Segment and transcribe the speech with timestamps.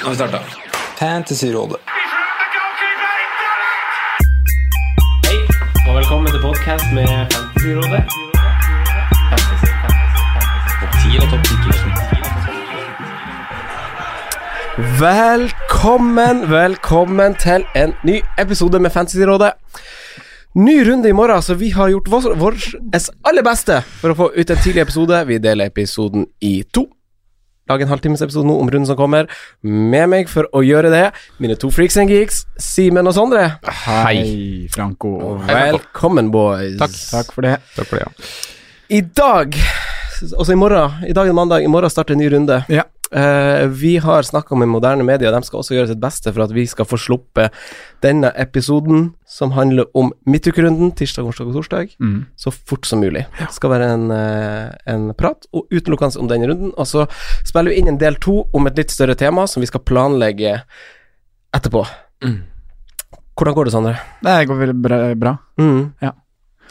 [0.00, 0.38] Nå har vi starta.
[0.98, 1.76] Fantasyrådet.
[5.26, 5.38] Hei,
[5.88, 8.02] og velkommen til podkast med Fantasyrådet.
[9.30, 10.78] Fantasy, fantasy, fantasy.
[10.80, 11.42] Topp 10 og topp
[14.78, 19.52] 10 Velkommen, velkommen til en ny episode med Fantasyrådet.
[20.54, 22.54] Ny runde i morgen, så vi har gjort vårt vår
[23.26, 25.26] aller beste for å få ut en tidlig episode.
[25.26, 26.86] Vi deler episoden i to.
[27.68, 29.28] Lag en halvtimesepisode nå om runden som kommer.
[29.60, 31.04] Med meg for å gjøre det,
[31.42, 33.44] mine to freaks and geeks, Simen og Sondre.
[33.84, 35.36] Hei, Franco.
[35.44, 36.78] Velkommen, boys.
[36.80, 36.96] Takk.
[37.12, 37.58] Takk for det.
[37.76, 38.30] Takk for det, ja.
[38.88, 39.58] I dag,
[40.30, 42.62] altså i morgen, i dag er mandag, i morgen starter en ny runde.
[42.72, 42.88] Ja.
[43.12, 46.50] Eh, vi har snakka med moderne medier, de skal også gjøre sitt beste for at
[46.52, 47.54] vi skal få sluppet
[48.04, 52.26] denne episoden som handler om midtukerunden, tirsdag, onsdag og torsdag, Mm.
[52.36, 53.24] så fort som mulig.
[53.38, 56.72] Det skal være en, uh, en prat og utelukkende om denne runden.
[56.76, 57.06] Og så
[57.44, 60.62] spiller vi inn en del to om et litt større tema som vi skal planlegge
[61.54, 61.86] etterpå.
[62.24, 62.42] Mm.
[63.38, 63.96] Hvordan går det, Sondre?
[64.22, 65.14] Det går veldig bra.
[65.14, 65.36] bra.
[65.58, 65.92] Mm.
[66.02, 66.12] Ja.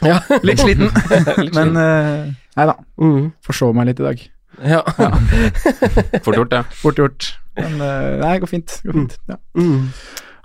[0.02, 0.20] Ja.
[0.44, 0.90] Litt sliten,
[1.56, 2.74] men uh, nei da.
[3.00, 3.32] Mm.
[3.42, 4.20] Forsov meg litt i dag.
[4.64, 4.80] Ja.
[6.24, 6.62] Fort gjort, det.
[6.82, 7.28] Fort gjort.
[7.58, 8.78] Men eh, nei, det går fint.
[8.86, 9.18] Går fint.
[9.30, 9.36] Ja.
[9.58, 9.90] Mm.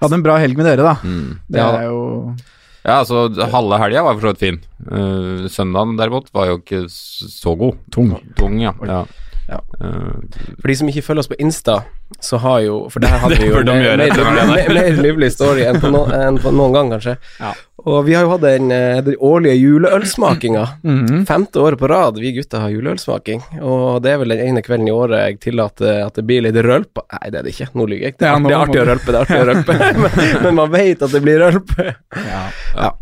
[0.04, 0.96] Hadde en bra helg med dere, da.
[1.06, 1.40] Mm.
[1.48, 2.02] Det Ja, er jo
[2.84, 4.58] ja, altså halve helga var for så vidt fin.
[4.84, 7.78] Uh, søndagen derimot var jo ikke så god.
[7.96, 8.10] tung.
[8.36, 8.74] Tung, ja.
[8.84, 9.06] ja.
[9.50, 9.60] Ja.
[9.82, 10.24] Uh,
[10.62, 11.82] For de som ikke følger oss på Insta,
[12.24, 15.80] så har jo For der hadde vi jo mer, mer, mer, mer, livlig story enn
[15.84, 17.18] på, no, enn på noen gang, kanskje.
[17.42, 17.54] Ja.
[17.84, 20.64] Og vi har jo hatt den, eh, den årlige juleølsmakinga.
[20.94, 21.26] Mhm.
[21.28, 23.42] Femte året på rad vi gutter har juleølsmaking.
[23.62, 26.60] Og det er vel den ene kvelden i året jeg tillater at det blir litt
[26.64, 27.02] rølp.
[27.12, 27.70] Nei, det er det ikke.
[27.74, 28.18] Nå lyver jeg.
[28.20, 29.80] Det er, Ja, det er artig å rølpe, det er artig å rølpe.
[30.04, 31.74] men, men man vet at det blir rølp.
[32.24, 32.94] Ja.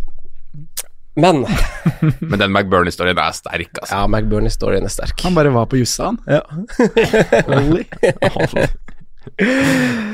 [1.20, 1.42] Men
[2.30, 3.92] men den McBurney-storyen er sterk, altså.
[3.98, 5.20] ja, McBurney-storyen er sterk.
[5.26, 6.20] Han bare var på jussa, han.
[6.30, 6.42] Ja.
[7.52, 7.84] Rolly.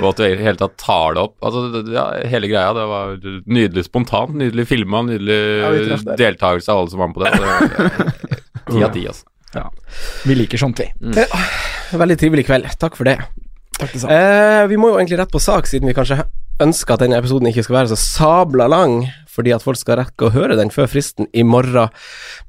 [0.01, 1.35] Og at du i det hele tatt tar det opp.
[1.45, 3.13] Altså, det- ja, hele greia, det var
[3.45, 7.31] nydelig spontant, nydelig filma, nydelig Ja, deltakelse av alle som var med på det.
[8.67, 9.25] Ti av ti, altså.
[9.55, 9.69] Ja.
[10.27, 10.89] Vi liker sånt, vi.
[11.97, 12.67] Veldig trivelig kveld.
[12.81, 13.15] Takk for det.
[13.77, 14.03] Takk det.
[14.11, 16.19] Eh, vi må jo egentlig rett på sak, siden vi kanskje
[16.59, 19.03] ønsker at denne episoden ikke skal være så sabla lang,
[19.37, 21.93] fordi at folk skal rekke å høre den før fristen i morgen.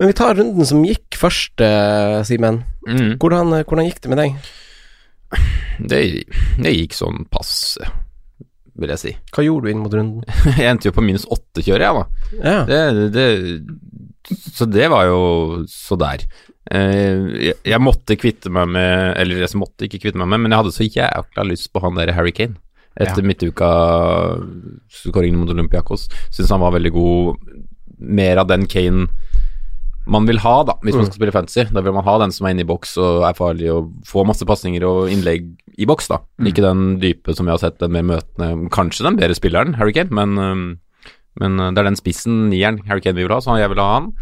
[0.00, 2.62] Men vi tar runden som gikk først, eh, Simen.
[2.88, 3.18] Mm.
[3.20, 4.38] Hvordan, eh, hvordan gikk det med deg?
[5.78, 6.02] Det,
[6.58, 7.84] det gikk sånn passe,
[8.80, 9.12] vil jeg si.
[9.34, 10.24] Hva gjorde du inn mot runden?
[10.58, 12.32] Jeg endte jo på minus åtte, kjører jeg, da.
[12.38, 12.58] Ja.
[12.64, 13.26] Det, det,
[14.56, 15.20] så det var jo
[15.70, 16.24] så der.
[16.68, 20.52] Eh, jeg, jeg måtte kvitte meg med Eller jeg måtte ikke kvitte meg med, men
[20.52, 22.58] jeg hadde så jækla lyst på han der Harry Kane
[22.98, 26.08] etter midtuka-skåringen mot Olympiakos.
[26.34, 27.20] Syns han var veldig god.
[27.98, 29.02] Mer av den Kane
[30.08, 31.66] man vil ha, da, hvis man skal spille fantasy.
[31.74, 34.28] Da vil man ha den som er inne i boks og er farlig og får
[34.30, 36.22] masse pasninger og innlegg i boks, da.
[36.48, 39.94] Ikke den dype som vi har sett, den mer møtende Kanskje den bedre spilleren, Harry
[39.96, 40.78] Kane, men,
[41.38, 43.84] men øh, det er den spissen, nieren, Harry Kane vi vil ha, så jeg vil
[43.84, 44.12] ha han.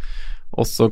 [0.57, 0.91] Og så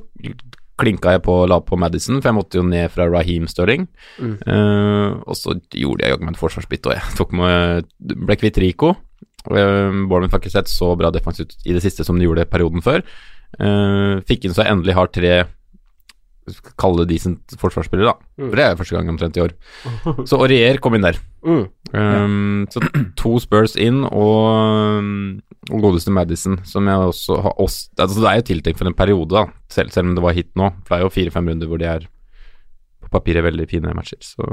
[0.81, 3.87] klinka jeg på og la på Madison, for jeg måtte jo ned fra Raheem Sterling.
[4.19, 4.37] Mm.
[4.43, 8.61] Uh, og så gjorde jeg jaggu meg et forsvarsbytte, og jeg tok med, ble kvitt
[8.63, 8.95] Rico.
[9.45, 12.49] Uh, Bournemouth har ikke sett så bra defensivt ut i det siste som de gjorde
[12.51, 13.05] perioden før.
[13.55, 15.35] Uh, fikk inn så jeg endelig har tre
[16.81, 18.29] Kalle det decent forsvarsspillere, da.
[18.37, 19.55] For det er første gang omtrent i år.
[20.29, 21.17] Så Aurier kom inn der.
[21.47, 21.63] Mm.
[21.95, 22.83] Um, Så
[23.21, 28.41] to Spurs inn og, um, og godeste Madison, som jeg også har altså Det er
[28.41, 30.71] jo tiltenkt for en periode, da, selv, selv om det var hit nå.
[30.85, 32.09] For det er jo fire-fem runder hvor de er
[33.05, 34.21] på papiret veldig fine matcher.
[34.25, 34.53] Så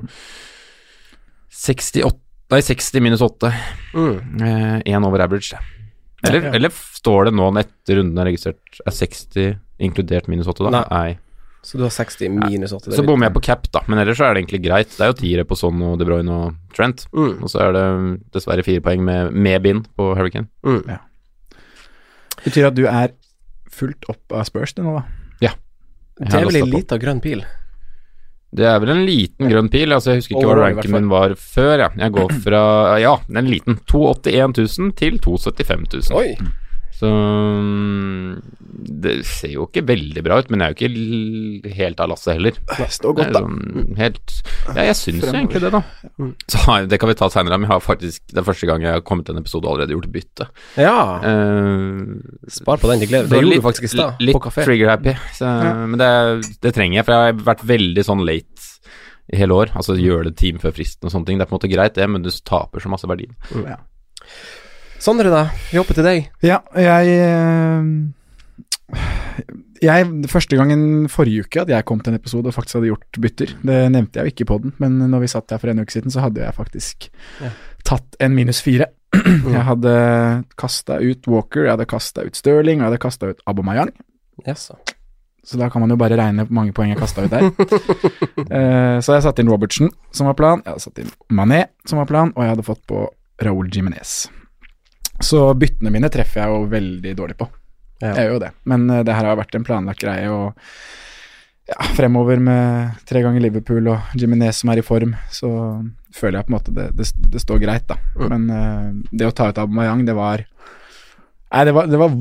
[1.51, 2.17] 68
[2.51, 3.47] Nei, 60 minus 8.
[3.95, 4.41] Mm.
[4.83, 5.61] Én over average, det.
[6.27, 6.55] Eller, Ja, ja.
[6.57, 10.81] eller står det nå etter runden er registrert, er 60 inkludert minus 8, da?
[10.91, 11.17] Nei.
[11.61, 12.89] Så du har 60 minus 8.
[12.89, 14.89] det er Så bommer jeg på cap, da, men ellers så er det egentlig greit.
[14.95, 17.05] Det er jo tiere på Son og De Bruyne og Trent.
[17.13, 17.35] Mm.
[17.37, 17.85] Og så er det
[18.33, 20.49] dessverre fire poeng med, med bind på Hurricane.
[20.65, 20.81] Mm.
[20.89, 20.97] Ja.
[22.41, 23.13] Betyr at du er
[23.71, 25.03] fullt opp av Spurs du nå, da?
[25.45, 25.53] Ja.
[26.17, 27.45] Det er vel ei lita grønn pil?
[28.51, 29.93] Det er vel en liten grønn pil.
[29.95, 31.85] Altså, jeg husker ikke hva ranken min var før.
[31.85, 31.91] Ja.
[32.01, 32.63] Jeg går fra
[32.99, 33.77] Ja, den liten.
[33.87, 36.17] 281 000 til 275 000.
[36.19, 36.33] Oi.
[37.01, 38.41] Så mm,
[39.01, 42.35] det ser jo ikke veldig bra ut, men jeg er jo ikke helt av lasset
[42.37, 42.57] heller.
[42.77, 43.41] Det står godt, da.
[43.41, 44.35] sånn helt
[44.75, 45.81] Ja, jeg syns jo egentlig det, da.
[46.53, 48.93] Så det kan vi ta seinere, men jeg har faktisk Det er første gang jeg
[48.99, 50.47] har kommet til en episode og allerede gjort bytte.
[50.77, 50.95] Ja.
[51.25, 52.21] Uh,
[52.51, 53.31] Spar på den til glede.
[53.31, 54.67] Det gjorde litt- du faktisk i stad, Litt på kafé.
[54.69, 55.15] trigger-happy.
[55.39, 55.49] Så,
[55.91, 56.11] Men det,
[56.61, 58.69] det trenger jeg, for jeg har vært veldig sånn late
[59.31, 59.73] i hele år.
[59.79, 61.41] Altså gjøre det time før fristen og sånne ting.
[61.41, 63.29] Det er på en måte greit, det, men du taper så masse verdi.
[63.65, 63.79] Ja.
[65.01, 65.47] Sondre, da.
[65.71, 66.27] Vi hopper til deg.
[66.45, 67.81] Ja, jeg eh,
[69.81, 73.19] Jeg, Første gangen forrige uke at jeg kom til en episode og faktisk hadde gjort
[73.23, 75.81] bytter, det nevnte jeg jo ikke på den, men når vi satt der for en
[75.81, 77.07] uke siden, så hadde jeg faktisk
[77.41, 77.49] Ja.
[77.87, 78.91] tatt en minus fire.
[79.11, 79.93] Jeg hadde
[80.55, 83.89] kasta ut Walker, jeg hadde kasta ut Sterling, og jeg hadde kasta ut Abomayang.
[84.47, 84.69] Yes.
[85.43, 87.49] Så da kan man jo bare regne hvor mange poeng jeg kasta ut der.
[87.49, 90.61] uh, så jeg satte inn Robertson, som var plan.
[90.61, 93.07] Jeg hadde satt inn Mané, som var plan, og jeg hadde fått på
[93.41, 94.29] Raúl Jimenez.
[95.25, 97.47] Så byttene mine treffer jeg jo veldig dårlig på.
[98.01, 98.15] Ja.
[98.15, 98.51] Jeg gjør jo det.
[98.69, 100.53] Men uh, det her har vært en planlagt greie, og
[101.71, 105.49] ja, fremover med tre ganger Liverpool og Jimenez som er i form, så
[106.15, 107.99] føler jeg på en måte det, det, det står greit, da.
[108.21, 110.47] Men uh, det å ta ut Aubameyang, det var
[111.51, 112.13] Nei, det var, det var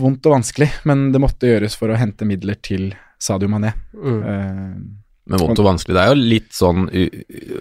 [0.00, 3.74] vondt og vanskelig, men det måtte gjøres for å hente midler til Sadio Mané.
[3.92, 4.22] Mm.
[4.24, 4.78] Eh,
[5.28, 5.94] Men vondt og vanskelig.
[5.94, 6.86] Det er jo litt sånn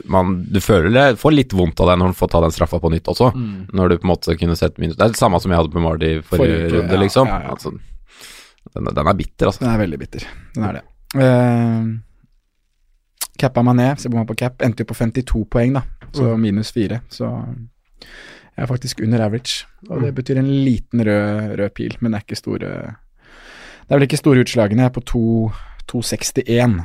[0.07, 2.79] man, Du føler det får litt vondt av deg når du får ta den straffa
[2.79, 3.31] på nytt også.
[3.75, 5.73] Når du på en måte kunne sett minus Det er det samme som jeg hadde
[5.75, 7.27] på Mardi forrige, Forrige runde, ja, liksom.
[7.27, 7.49] ja, ja.
[7.51, 7.73] Altså,
[8.73, 9.63] den, den er bitter, altså.
[9.65, 10.27] Den er veldig bitter.
[10.55, 10.83] Den er det.
[11.17, 11.97] Uh,
[13.37, 15.83] Cappa ned se på meg på cap, endte jo på 52 poeng, da.
[16.15, 16.41] Så Mm.
[16.41, 17.01] minus 4.
[17.09, 19.65] Så jeg er faktisk under average.
[19.89, 22.95] Og det betyr en liten rød, rød pil, men det er ikke store
[23.87, 24.81] Det er vel ikke store utslagene.
[24.81, 25.51] Jeg er på to-
[25.87, 26.83] 261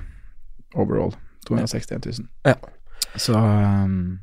[0.75, 1.15] overall.
[1.49, 2.29] 261 000.
[2.43, 2.55] Ja.
[3.17, 4.21] Så um,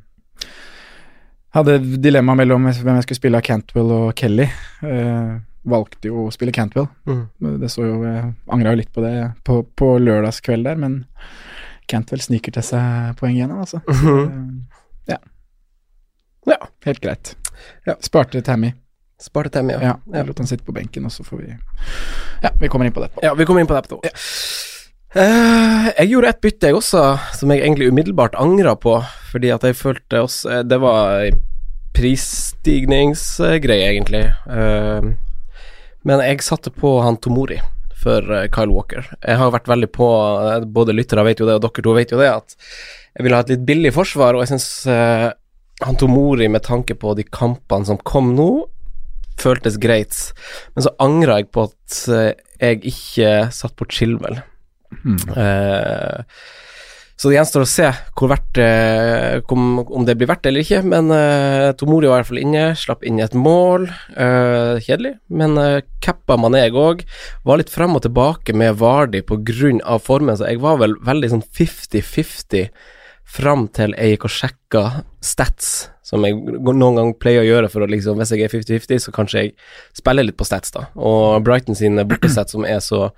[1.54, 4.48] hadde dilemma mellom hvem jeg skulle spille av Cantwell og Kelly.
[4.82, 5.38] Uh,
[5.68, 6.88] valgte jo å spille Cantwell.
[7.08, 7.24] Mm.
[7.60, 9.14] Det så jo, jeg angra jo litt på det
[9.44, 11.02] på, på lørdagskveld der, men
[11.90, 13.82] Cantwell sniker til seg poeng igjen, altså.
[14.00, 14.14] Så,
[15.10, 15.18] ja.
[16.48, 16.60] ja.
[16.86, 17.34] Helt greit.
[18.04, 18.72] Sparte Tammy.
[19.20, 19.80] Sparte Tammy, ja.
[19.90, 19.94] ja.
[20.14, 21.50] Jeg lot han sitte på benken, og så får vi
[22.40, 23.26] Ja, vi kommer inn på det etterpå.
[23.26, 24.14] Ja, vi kommer inn på det etterpå.
[25.10, 27.04] Eh, jeg gjorde et bytte, jeg også,
[27.34, 28.94] som jeg egentlig umiddelbart angra på,
[29.32, 31.32] fordi at jeg følte også Det var ei
[31.98, 34.22] prisstigningsgreie, egentlig.
[34.46, 35.10] Eh,
[36.06, 37.58] men jeg satte på han Tomori
[37.98, 39.02] for eh, Kyle Walker.
[39.26, 40.06] Jeg har vært veldig på
[40.46, 42.54] eh, Både lyttere vet jo det, og dere to vet jo det, at
[43.16, 44.86] jeg ville ha et litt billig forsvar, og jeg syns
[45.80, 48.50] han Tomori, med tanke på de kampene som kom nå,
[49.40, 50.16] føltes greit.
[50.74, 54.42] Men så angra jeg på at eh, jeg ikke satt på Chilwell.
[55.36, 56.24] Eh,
[57.20, 60.78] så det gjenstår å se hvor verdt det, om, det blir verdt eller ikke.
[60.88, 63.84] Men uh, Tomori var i hvert fall inne, slapp inn et mål.
[64.16, 67.02] Eh, kjedelig, men uh, cappa Mané òg.
[67.44, 69.98] Var litt frem og tilbake med Vardi pga.
[70.00, 72.72] formen, så jeg var vel veldig sånn 50-50
[73.30, 74.84] fram til jeg gikk og sjekka
[75.20, 79.04] stats, som jeg noen gang pleier å gjøre for å liksom Hvis jeg er 50-50,
[79.04, 79.52] så kanskje jeg
[79.92, 80.88] spiller litt på stats, da.
[80.96, 83.10] Og Brighton sine bortestats som er så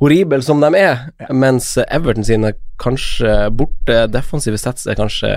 [0.00, 5.30] horrible som de er, mens Everton sine kanskje borte defensive sets er kanskje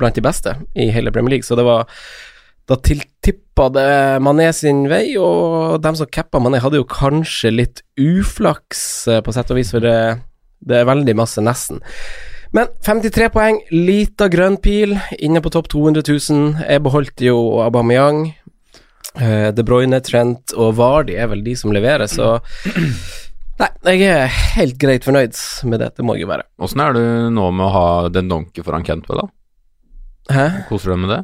[0.00, 1.86] blant de beste i hele Premier League, så det var
[2.70, 3.90] da tiltippa det
[4.22, 9.34] Mané sin vei, og dem som cappa Mané, hadde jo kanskje litt uflaks, eh, på
[9.34, 9.96] sett og vis, for det,
[10.62, 11.80] det er veldig masse nesten.
[12.54, 16.62] Men 53 poeng, lita grønn pil, inne på topp 200 000.
[16.66, 18.24] Jeg beholdt jo Aubameyang.
[19.14, 22.38] Eh, De Bruyne, Trent og Vardi er vel de som leverer, så
[23.60, 25.36] Nei, jeg er helt greit fornøyd
[25.68, 26.46] med det, det må jeg jo være.
[26.64, 27.02] Åssen er du
[27.34, 29.28] nå med å ha den donke foran Cantwell, da?
[30.30, 30.46] Hæ?
[30.68, 31.20] Koser du deg med det?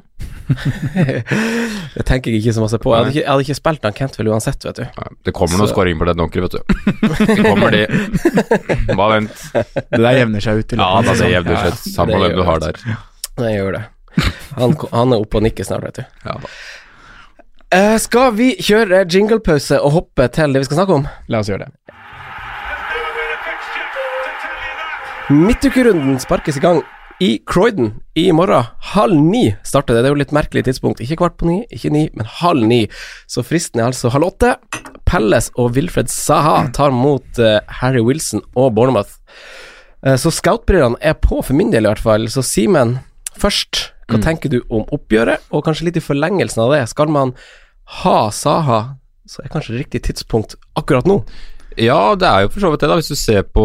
[1.96, 2.92] det tenker jeg ikke så masse på.
[2.92, 5.02] Jeg hadde ikke, jeg hadde ikke spilt han Kentvel uansett, vet du.
[5.26, 6.62] Det kommer noen skåringer på den donker, vet du.
[7.26, 7.84] Det kommer de.
[8.92, 9.44] Bare vent.
[9.54, 10.76] Det der jevner seg ut.
[10.78, 11.86] Ja, da, det jevner seg ut.
[11.92, 12.82] Samme hvem du har der.
[13.36, 13.84] Det gjør det.
[14.56, 16.20] Han, han er oppe og nikker snart, vet du.
[16.26, 16.52] Ja, da.
[17.74, 21.08] Uh, skal vi kjøre jinglepause og hoppe til det vi skal snakke om?
[21.32, 21.96] La oss gjøre det.
[25.26, 26.76] Midtukerunden sparkes i gang
[27.18, 28.68] i Croydon i morgen.
[28.92, 30.04] Halv ni starter det.
[30.04, 31.00] Det er jo litt merkelig tidspunkt.
[31.02, 32.84] Ikke kvart på ni, ikke ni, men halv ni.
[33.26, 34.52] Så fristen er altså halv åtte.
[35.10, 39.18] Pelles og Wilfred Saha tar mot uh, Harry Wilson og Bournemouth.
[40.06, 42.28] Uh, så scoutbrillene er på, for min del i hvert fall.
[42.30, 43.00] Så Simen,
[43.34, 46.84] først, hva tenker du om oppgjøret, og kanskje litt i forlengelsen av det?
[46.94, 47.34] Skal man
[48.04, 48.80] ha Saha
[49.26, 51.18] så er kanskje riktig tidspunkt akkurat nå.
[51.76, 53.64] Ja, det er jo for så vidt det, da, hvis du ser på,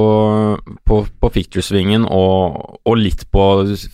[0.88, 3.46] på, på og, og, litt på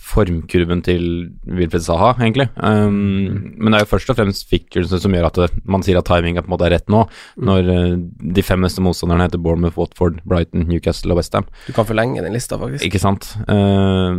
[0.02, 1.04] formkurven til
[1.46, 2.48] Wilfred Saha, egentlig.
[2.56, 6.00] Um, men det er jo først og fremst ficturesene som gjør at det, man sier
[6.00, 7.46] at timinga på en måte er rett nå, mm.
[7.48, 7.94] når uh,
[8.34, 11.46] de fem neste motstanderne heter Bournemouth, Watford, Brighton, Newcastle og Westham.
[11.68, 12.88] Du kan forlenge den lista, faktisk.
[12.90, 13.30] Ikke sant.
[13.46, 14.18] Uh,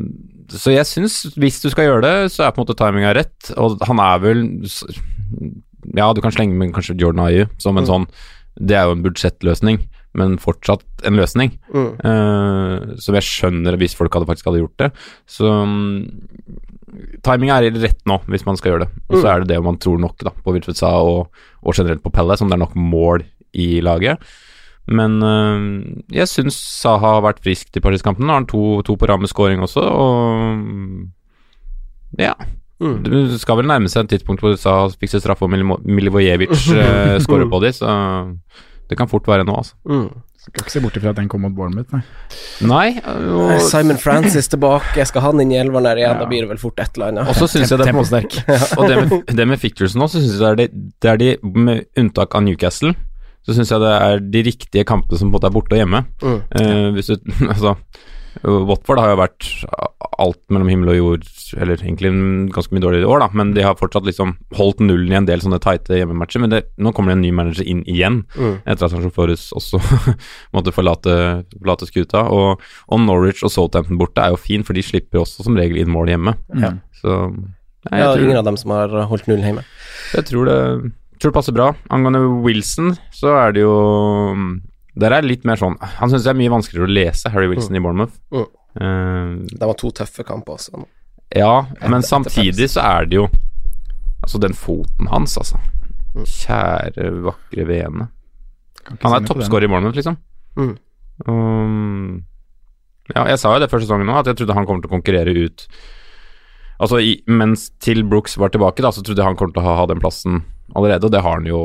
[0.55, 3.53] så jeg syns, hvis du skal gjøre det, så er på en måte timinga rett,
[3.59, 4.45] og han er vel
[5.95, 7.89] Ja, du kan slenge med kanskje Jordan Ayu som en mm.
[7.89, 8.11] sånn
[8.59, 9.79] det er jo en budsjettløsning,
[10.19, 11.53] men fortsatt en løsning.
[11.71, 11.91] Mm.
[12.03, 14.89] Uh, som jeg skjønner hvis folk hadde faktisk hadde gjort det.
[15.29, 15.95] Så um,
[17.25, 18.91] timinga er rett nå, hvis man skal gjøre det.
[19.07, 19.31] Og så mm.
[19.31, 21.29] er det det man tror nok da, på Wilfred og,
[21.63, 24.21] og, generelt på Pelle, som det er nok mål i laget.
[24.89, 25.59] Men øh,
[26.15, 28.25] jeg syns Saha har vært frisk til Paris-kampen.
[28.25, 30.23] Nå har han to, to på ramme scoring også, og
[32.17, 32.33] ja.
[32.79, 32.95] Mm.
[33.03, 36.55] Du skal vel nærme seg en tidspunkt hvor du sa fikk se straffe og Milivojevic
[36.71, 37.91] uh, scorer på de, så
[38.89, 39.75] det kan fort være nå, altså.
[39.89, 40.09] Mm.
[40.39, 41.99] Skal ikke se bort ifra at den kom mot Bournemouth, nei.
[42.65, 43.59] Nei og...
[43.67, 46.21] Simon Francis tilbake, skal ha han inn i elveren der igjen, ja.
[46.21, 47.29] da blir det vel fort et eller annet.
[47.29, 50.39] Og så syns jeg det er Og det med, det med fictures nå, så syns
[50.39, 52.95] jeg det er, de, det er de, med unntak av Newcastle,
[53.45, 55.83] så syns jeg det er de riktige kampene som på en måte er borte og
[55.83, 56.01] hjemme.
[56.23, 56.39] Mm.
[56.55, 57.19] Uh, hvis du
[57.51, 57.75] Altså
[58.43, 59.47] Watford har jo vært
[60.19, 61.25] alt mellom himmel og jord,
[61.59, 62.11] eller egentlig
[62.53, 65.27] ganske mye dårligere i år, da, men de har fortsatt liksom holdt nullen i en
[65.27, 66.43] del sånne tighte hjemmematcher.
[66.43, 68.55] Men det, nå kommer det en ny manager inn igjen, mm.
[68.65, 69.81] etter at Sancho Flores også
[70.55, 71.15] måtte forlate,
[71.57, 72.25] forlate skuta.
[72.35, 75.81] Og, og, Norwich og Southampton borte er jo fin, for de slipper også som regel
[75.81, 76.35] inn mål hjemme.
[76.59, 76.75] Ja.
[76.99, 79.67] Så nei, ja, tror, ingen av dem som har holdt nullen hjemme.
[80.15, 80.59] Jeg tror det,
[81.19, 81.71] tror det passer bra.
[81.95, 83.75] Angående Wilson, så er det jo
[84.97, 87.75] der er litt mer sånn Han syns det er mye vanskeligere å lese Harry Wilson
[87.75, 87.77] mm.
[87.77, 88.15] i Bournemouth.
[88.33, 88.47] Mm.
[88.79, 90.83] Uh, det var to tøffe kamper også.
[91.35, 93.27] Ja, men samtidig så er det jo
[94.19, 95.61] Altså, den foten hans, altså.
[96.11, 96.25] Mm.
[96.27, 98.09] Kjære, vakre vene.
[98.89, 100.17] Han er toppscorer i Bournemouth, liksom.
[100.59, 100.73] Mm.
[101.23, 102.17] Um,
[103.13, 104.95] ja, jeg sa jo det første sesongen òg, at jeg trodde han kommer til å
[104.97, 105.65] konkurrere ut
[106.79, 109.65] Altså, i, mens til Brooks var tilbake, da, så trodde jeg han kommer til å
[109.65, 110.37] ha, ha den plassen
[110.79, 111.61] allerede, og det har han jo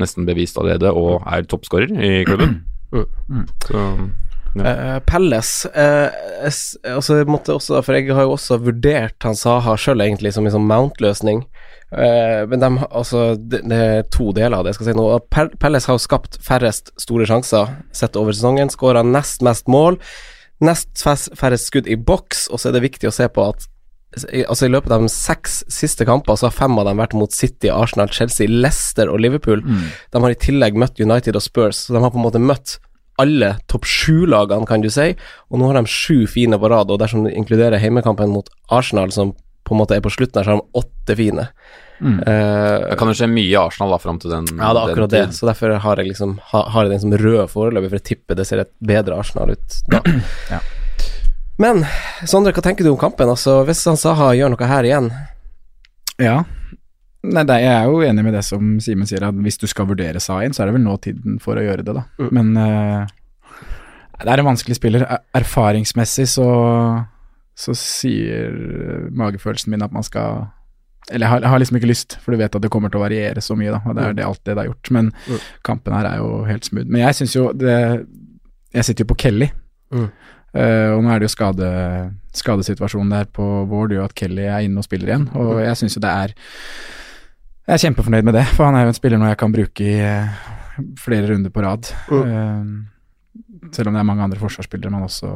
[0.00, 2.60] nesten bevist allerede, og er toppskårer i klubben.
[2.88, 3.44] Mm.
[3.66, 3.84] Så
[4.56, 4.64] ja.
[4.64, 6.08] Uh, Pelles uh,
[6.94, 10.54] altså, måtte også, For jeg har jo også vurdert han Saha sjøl egentlig som en
[10.54, 11.44] sånn Mount-løsning.
[11.92, 15.52] Uh, men de, altså, det, det, er to deler av det jeg skal si.
[15.60, 18.72] Pelles har jo skapt færrest store sjanser sett over sesongen.
[18.72, 20.00] Skåra nest mest mål.
[20.64, 23.68] Nest færrest skudd i boks, og så er det viktig å se på at
[24.16, 27.32] altså I løpet av de seks siste kamper så har fem av dem vært mot
[27.34, 29.60] City, Arsenal, Chelsea, Leicester og Liverpool.
[29.64, 29.88] Mm.
[30.14, 32.78] De har i tillegg møtt United og Spurs, så de har på en måte møtt
[33.18, 35.10] alle topp sju-lagene, kan du si.
[35.50, 39.12] Og nå har de sju fine på rad, og dersom du inkluderer heimekampen mot Arsenal,
[39.14, 39.34] som
[39.68, 41.48] på en måte er på slutten her, så har de åtte fine.
[41.98, 42.20] Mm.
[42.22, 44.92] Uh, det kan jo skje mye i Arsenal da fram til den Ja, det er
[44.92, 47.98] akkurat det, så derfor har jeg liksom har, har jeg den som rød foreløpig, for
[47.98, 50.02] jeg tipper det ser et bedre Arsenal ut da.
[50.54, 50.62] ja.
[51.58, 51.82] Men
[52.26, 53.30] Sondre, hva tenker du om kampen?
[53.30, 55.10] Altså, Hvis han Saha gjør noe her igjen?
[56.22, 56.40] Ja.
[57.26, 59.88] Nei, det, jeg er jo enig med det som Simen sier, at hvis du skal
[59.90, 62.04] vurdere Saha inn, så er det vel nå tiden for å gjøre det, da.
[62.22, 62.28] Mm.
[62.38, 63.56] Men uh,
[64.22, 65.06] det er en vanskelig spiller.
[65.36, 66.46] Erfaringsmessig så,
[67.58, 68.54] så sier
[69.10, 70.46] magefølelsen min at man skal
[71.08, 73.00] eller jeg har, jeg har, liksom ikke lyst, for du vet at det kommer til
[73.00, 73.78] å variere så mye, da.
[73.80, 74.16] Og det er mm.
[74.18, 74.90] det, alt det det har gjort.
[74.92, 75.44] Men mm.
[75.64, 76.90] kampen her er jo helt smooth.
[76.90, 77.76] Men jeg syns jo det
[78.76, 79.48] Jeg sitter jo på Kelly.
[79.94, 80.10] Mm.
[80.58, 81.70] Uh, og nå er det jo skade,
[82.34, 85.94] skadesituasjonen der på Vård gjør at Kelly er inne og spiller igjen, og jeg syns
[85.98, 86.32] jo det er
[87.68, 89.86] Jeg er kjempefornøyd med det, for han er jo en spiller nå jeg kan bruke
[89.86, 90.38] i uh,
[90.98, 91.90] flere runder på rad.
[92.08, 92.70] Mm.
[93.74, 95.30] Selv om det er mange andre forsvarsspillere man også,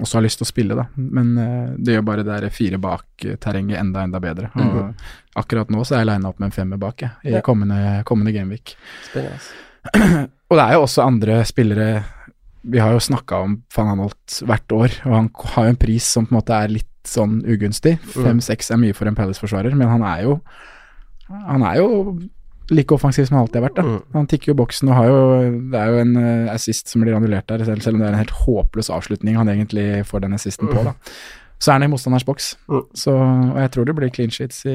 [0.00, 0.86] også har lyst til å spille, da.
[0.94, 1.34] Men
[1.76, 4.52] det gjør bare det der fire bak-terrenget enda, enda bedre.
[4.54, 4.94] Og mm.
[5.42, 7.42] akkurat nå så er jeg lina opp med en femmer bak, jeg, i ja.
[7.44, 8.76] kommende, kommende Gameweek.
[9.10, 9.42] Spennende.
[10.48, 11.88] og det er jo også andre spillere
[12.64, 16.06] vi har jo snakka om van Anholt hvert år, og han har jo en pris
[16.16, 17.98] som på en måte er litt sånn ugunstig.
[18.00, 18.14] Mm.
[18.14, 20.38] Fem-seks er mye for en Palace-forsvarer, men han er jo
[21.24, 21.86] Han er jo
[22.68, 23.78] like offensiv som han alltid har vært.
[23.78, 23.84] Da.
[23.84, 24.02] Mm.
[24.12, 25.22] Han tikker jo boksen og har jo
[25.72, 28.16] Det er jo en uh, assist som blir annullert der, selv, selv, om det er
[28.16, 30.84] en helt håpløs avslutning han egentlig får den assisten på.
[30.84, 30.94] da
[31.64, 32.50] så er han i motstanders boks.
[32.68, 32.82] Mm.
[32.98, 34.74] Så, og jeg tror det blir clean sheets i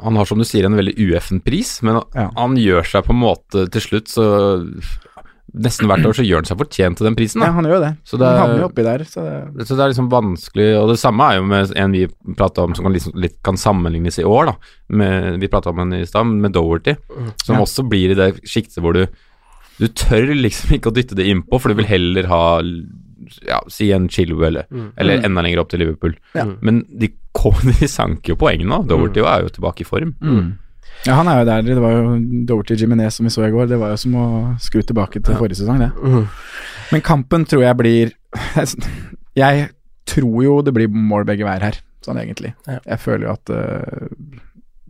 [0.00, 2.28] Han har som du sier en veldig ueffen pris, men ja.
[2.38, 4.26] han gjør seg på en måte til slutt så
[5.52, 7.42] nesten hvert år så gjør han seg fortjent til den prisen.
[7.42, 7.50] Da.
[7.50, 7.90] Ja, han gjør det.
[8.08, 9.04] Så det, han havner oppi der.
[9.08, 12.06] Så det, så det, er liksom vanskelig Og det samme er jo med en vi
[12.38, 14.56] prata om som kan, liksom, litt, kan sammenlignes i år, da.
[15.00, 16.96] Med, vi prata om en i stad, med Doverty,
[17.44, 17.62] som ja.
[17.66, 19.06] også blir i det sjiktet hvor du
[19.80, 22.42] Du tør liksom ikke å dytte det innpå, for du vil heller ha
[23.48, 24.90] ja, si en Chilwell, eller, mm.
[24.96, 25.24] eller mm.
[25.26, 26.14] enda lenger opp til Liverpool.
[26.36, 26.44] Ja.
[26.60, 27.08] Men de,
[27.80, 28.82] de sank jo poeng nå.
[28.88, 29.28] Doverty mm.
[29.32, 30.14] er jo tilbake i form.
[30.20, 30.52] Mm.
[31.06, 31.62] Ja, han er jo der.
[31.66, 32.16] Det var jo
[32.46, 33.66] Doverty Jiminez som vi så i går.
[33.70, 34.26] Det var jo som å
[34.62, 35.90] skru tilbake til forrige sesong, det.
[35.98, 36.26] Mhm.
[36.92, 38.12] Men kampen tror jeg blir
[39.42, 39.68] Jeg
[40.06, 42.52] tror jo det blir mål begge veier her, sånn egentlig.
[42.68, 44.08] Jeg føler jo at uh,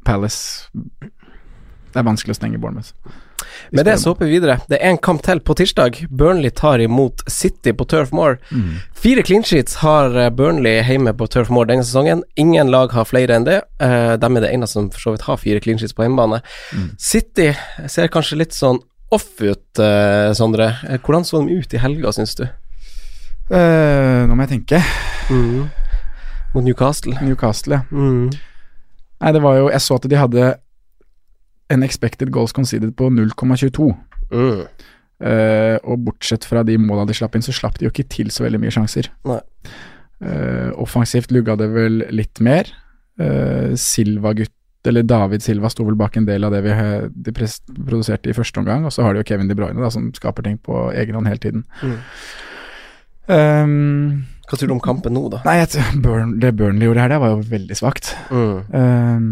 [0.05, 2.91] Palace Det er vanskelig å stenge Bournemouth.
[3.71, 4.59] Med det så hopper vi videre.
[4.69, 6.03] Det er en kamp til på tirsdag.
[6.11, 8.39] Burnley tar imot City på Turf Moor.
[8.51, 8.79] Mm.
[9.03, 12.25] Fire clean sheets har eh, Burnley hjemme på Turf Moor denne sesongen.
[12.37, 13.63] Ingen lag har flere enn det.
[13.83, 16.43] Uh, de er det eneste som for så vidt har fire clean sheets på hjemmebane.
[16.73, 16.89] Mm.
[17.01, 17.53] City
[17.91, 18.81] ser kanskje litt sånn
[19.13, 20.77] off ut, eh, Sondre.
[20.89, 22.47] Eh, Hvordan så de ut i helga, syns du?
[23.53, 24.81] Uh, nå må jeg tenke.
[26.55, 27.19] Mot Newcastle.
[27.21, 27.83] Newcastle, ja.
[27.91, 28.31] Mm.
[29.23, 30.47] Nei, det var jo Jeg så at de hadde
[31.73, 33.93] en expected goals conceded på 0,22.
[34.33, 34.65] Mm.
[35.23, 38.33] Uh, og bortsett fra de måla de slapp inn, så slapp de jo ikke til
[38.35, 39.11] så veldig mye sjanser.
[40.23, 42.69] Eh, offensivt lugga det vel litt mer.
[43.21, 44.55] Uh, Silva-gutt,
[44.87, 46.75] eller David Silva, sto vel bak en del av det vi
[47.27, 48.87] de produserte i første omgang.
[48.87, 51.31] Og så har de jo Kevin De Bruyne, da, som skaper ting på egen hånd
[51.31, 51.67] hele tiden.
[51.83, 51.99] Mm.
[53.33, 55.43] Um, Hva tror du om kampen nå, da?
[55.47, 55.61] nei,
[56.43, 58.15] det Burnley gjorde her, det var jo veldig svakt.
[58.35, 58.57] Mm.
[58.75, 59.29] Um,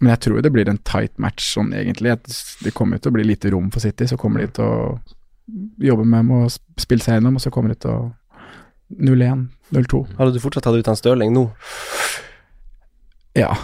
[0.00, 2.16] men jeg tror det blir en tight match sånn egentlig.
[2.64, 4.06] Det kommer til å bli lite rom for City.
[4.10, 4.98] Så kommer de til å
[5.78, 8.12] jobbe med, med å sp- spille seg gjennom, og så kommer de til å
[9.00, 10.00] 0-1, 0-2.
[10.18, 11.46] Hadde du fortsatt tatt ut han Stirling nå,
[13.34, 13.54] Ja,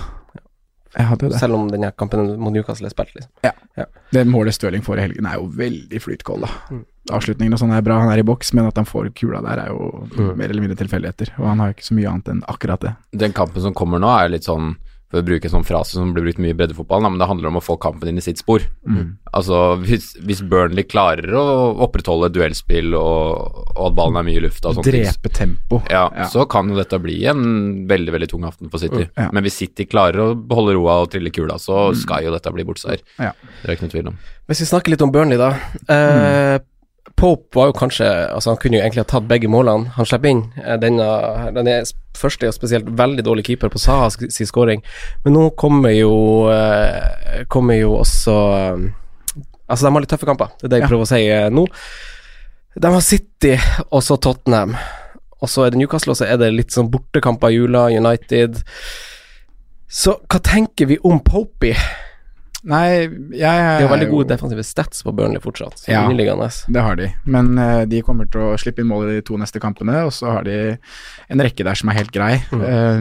[0.96, 1.38] jeg hadde det.
[1.38, 3.12] selv om denne kampen mot Newcastle er spilt?
[3.14, 6.48] liksom Det målet Stirling får i helgen er jo veldig flytkoll, da.
[6.70, 6.80] Mm.
[7.14, 9.62] Avslutningen og sånn er bra, han er i boks, men at han får kula der
[9.64, 10.36] er jo Mm.
[10.36, 11.30] mer eller mindre tilfeldigheter.
[11.38, 12.96] Og han har jo ikke så mye annet enn akkurat det.
[13.12, 14.76] Den kampen som kommer nå, er litt sånn
[15.10, 17.50] for å bruke en sånn frase som blir brukt mye i breddefotballen, men det handler
[17.50, 18.62] om å få kampen inn i sitt spor.
[18.86, 19.16] Mm.
[19.34, 21.42] Altså, hvis, hvis Burnley klarer å
[21.82, 25.80] opprettholde et duellspill og, og at ballen er mye i lufta og sånt, Drepe tempo.
[25.90, 26.28] ja, Ja.
[26.30, 27.42] så kan jo dette bli en
[27.90, 29.08] veldig, veldig tung aften for City.
[29.08, 29.28] Mm, ja.
[29.34, 32.64] Men hvis City klarer å beholde roa og trille kula, så skal jo dette bli
[32.70, 33.02] bortseier.
[33.18, 33.32] Ja.
[33.64, 34.20] Det er ikke noe tvil om.
[34.50, 35.50] Hvis vi snakker litt om Burnley, da.
[35.90, 36.58] Eh,
[37.20, 40.32] Pope var jo kanskje Altså Han kunne jo egentlig ha tatt begge målene han slipper
[40.32, 40.44] inn.
[40.62, 41.08] Eh, Denne,
[41.56, 44.82] den er første og spesielt veldig dårlig keeper på Sahas sin scoring.
[45.24, 46.14] Men nå kommer jo
[46.52, 48.88] eh, Kommer jo også eh,
[49.70, 50.48] Altså, de har litt tøffe kamper.
[50.58, 51.20] Det er det jeg prøver å si
[51.54, 51.62] nå.
[52.82, 53.52] De har City
[53.86, 54.72] og så Tottenham.
[55.38, 58.58] Og så er det Newcastle, og så er det litt sånn bortekamper i jula, United.
[59.86, 61.76] Så hva tenker vi om Popey?
[62.68, 65.86] Nei, jeg De har veldig gode defensive stats på Burnley fortsatt.
[65.88, 66.02] Ja.
[66.68, 69.38] Det har de, men uh, de kommer til å slippe inn mål i de to
[69.40, 70.76] neste kampene, og så har de
[71.30, 72.34] en rekke der som er helt grei.
[72.52, 73.00] Eh,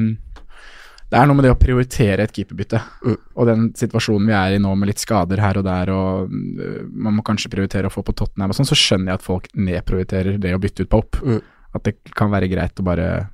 [1.10, 3.18] det er noe med det å prioritere et keeperbytte, Mm.
[3.36, 6.84] og den situasjonen vi er i nå med litt skader her og der, og uh,
[6.94, 9.48] man må kanskje prioritere å få på Tottenham og sånn, så skjønner jeg at folk
[9.56, 11.20] nedprioriterer det å bytte ut Pope.
[11.26, 11.42] Mm.
[11.76, 13.28] At det kan være greit å bare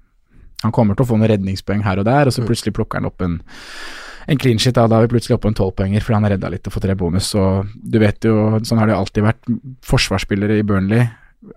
[0.63, 2.47] Han kommer til å få noen redningspoeng her og der, og så Mm.
[2.47, 3.41] plutselig plukker han opp en
[4.27, 6.31] en clean shit, da, da er vi plutselig oppe på en tolvpoenger fordi han har
[6.37, 7.33] redda litt og fått tre bonus.
[7.35, 9.45] Og du vet jo, sånn har det alltid vært.
[9.85, 11.05] Forsvarsspillere i Burnley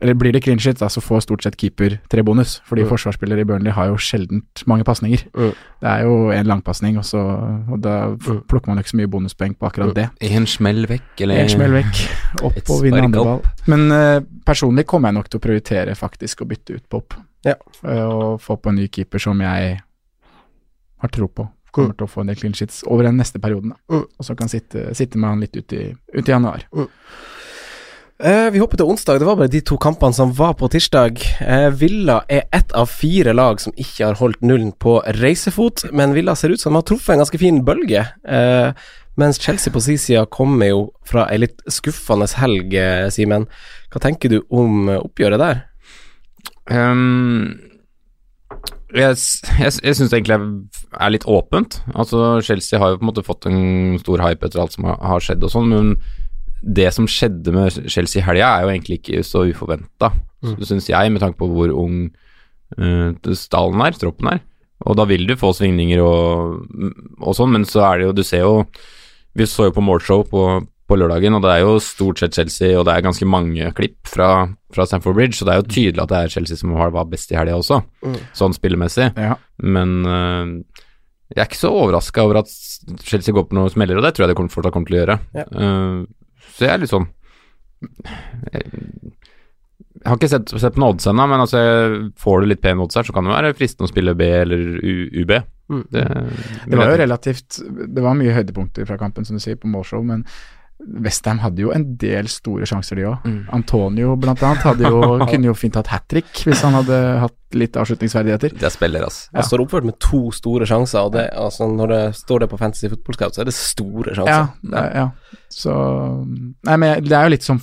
[0.02, 2.58] Eller blir det clean shit, da, så får stort sett keeper tre bonus.
[2.68, 2.88] Fordi Mm.
[2.90, 5.22] forsvarsspillere i Burnley har jo sjeldent mange pasninger.
[5.32, 5.54] Mm.
[5.80, 8.42] Det er jo en langpasning, og, så- og da Mm.
[8.46, 10.10] plukker man jo ikke så mye bonuspoeng på akkurat det.
[10.20, 13.40] En smell vekk, eller En smell vekk, opp og vinne andre ball.
[13.66, 17.14] Men uh, personlig kommer jeg nok til å prioritere faktisk å bytte ut Pop.
[17.46, 17.54] Ja.
[17.82, 19.80] Eh, og få på en ny keeper som jeg
[21.00, 23.74] har tro på kommer til å få en del clean sheets over den neste perioden.
[23.74, 23.98] Da.
[23.98, 24.06] Mm.
[24.06, 26.64] Og så kan sitte, sitte med han litt ut i, ut i januar.
[28.18, 29.20] Eh, vi hopper til onsdag.
[29.20, 31.20] Det var bare de to kampene som var på tirsdag.
[31.44, 36.16] Eh, Villa er ett av fire lag som ikke har holdt nullen på reisefot, men
[36.16, 38.02] Villa ser ut som de har truffet en ganske fin bølge.
[38.26, 38.72] Eh,
[39.18, 43.48] mens Chelsea på sin side kommer jo fra ei litt skuffende helg, eh, Simen.
[43.90, 45.62] Hva tenker du om eh, oppgjøret der?
[46.70, 47.58] Ehm,
[48.94, 49.16] jeg
[49.58, 50.46] jeg, jeg syns det egentlig er,
[51.00, 51.80] er litt åpent.
[51.94, 54.96] Altså Chelsea har jo på en måte fått en stor hype etter alt som har,
[55.02, 55.92] har skjedd og sånn, men
[56.62, 60.52] det som skjedde med Chelsea i helga, er jo egentlig ikke så uforventa, Mm.
[60.62, 62.12] syns jeg, med tanke på hvor ung
[62.78, 64.40] uh, stallen er, troppen er.
[64.86, 66.60] Og da vil du få svingninger og,
[67.18, 68.52] og sånn, men så er det jo Du ser jo
[69.34, 70.44] Vi så jo på målshow på,
[70.88, 74.08] på lørdagen, og det er jo stort sett Chelsea, og det er ganske mange klipp
[74.08, 74.28] fra,
[74.72, 77.32] fra Stamford Bridge, så det er jo tydelig at det er Chelsea som var, best
[77.34, 78.16] i helga også, Mm.
[78.38, 79.10] sånn spillemessig.
[79.20, 79.34] Ja.
[79.60, 80.54] Men uh,
[81.34, 82.52] jeg er ikke så overraska over at
[83.04, 85.02] Chelsea går på noen smeller, og det tror jeg det kommer, fortsatt kommer til å
[85.02, 85.18] gjøre.
[85.36, 85.46] Ja.
[85.52, 87.08] Uh, så jeg er litt sånn
[88.52, 88.64] Jeg,
[89.98, 91.60] jeg har ikke sett, sett på noen odds ennå, men altså,
[92.22, 94.62] får du litt pen odds her, så kan det være fristende å spille B eller
[94.78, 95.32] U, UB.
[95.68, 95.82] Mm.
[95.92, 96.04] Det,
[96.70, 97.58] Det var jo relativt
[97.92, 100.22] Det var mye høydepunkter fra kampen, som du sier, på målshow, men
[100.78, 103.24] Westham hadde jo en del store sjanser, de òg.
[103.26, 103.40] Mm.
[103.56, 107.34] Antonio blant annet hadde jo, kunne jo fint hatt hat trick hvis han hadde hatt
[107.58, 108.54] litt avslutningsverdigheter.
[108.54, 109.40] Det spiller, spiller, Ja.
[109.40, 112.58] Han står oppført med to store sjanser, og det, altså, når det står det på
[112.60, 114.52] Fantasy Football Scout, så er det store sjanser.
[114.62, 115.08] Ja, er- ja.
[115.50, 115.74] Så
[116.68, 117.58] Nei, men det er jo litt som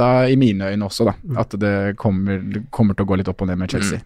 [0.00, 1.40] forventa i mine øyne også, da.
[1.40, 4.00] At det kommer, kommer til å gå litt opp og ned med Chelsea.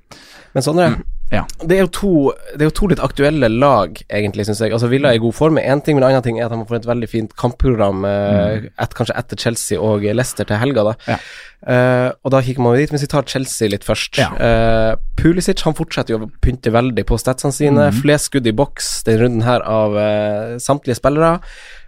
[0.54, 1.02] Men Sondre,
[1.32, 1.44] Ja.
[1.66, 4.72] det, er jo to, det er jo to litt aktuelle lag, egentlig, syns jeg.
[4.72, 6.66] Altså Villa er i god form, én ting, men en annen ting er at de
[6.68, 10.84] får et veldig fint kampprogram eh, et, kanskje etter Chelsea og Leicester til helga.
[10.92, 11.18] da Ja.
[11.64, 14.18] Uh, Og da kikker man dit, hvis vi tar Chelsea litt først.
[14.20, 14.28] Ja.
[14.36, 17.86] Uh, Pulisic han fortsetter jo å pynte veldig på statsene sine.
[18.02, 21.38] Flest skudd i boks denne runden her av uh, samtlige spillere.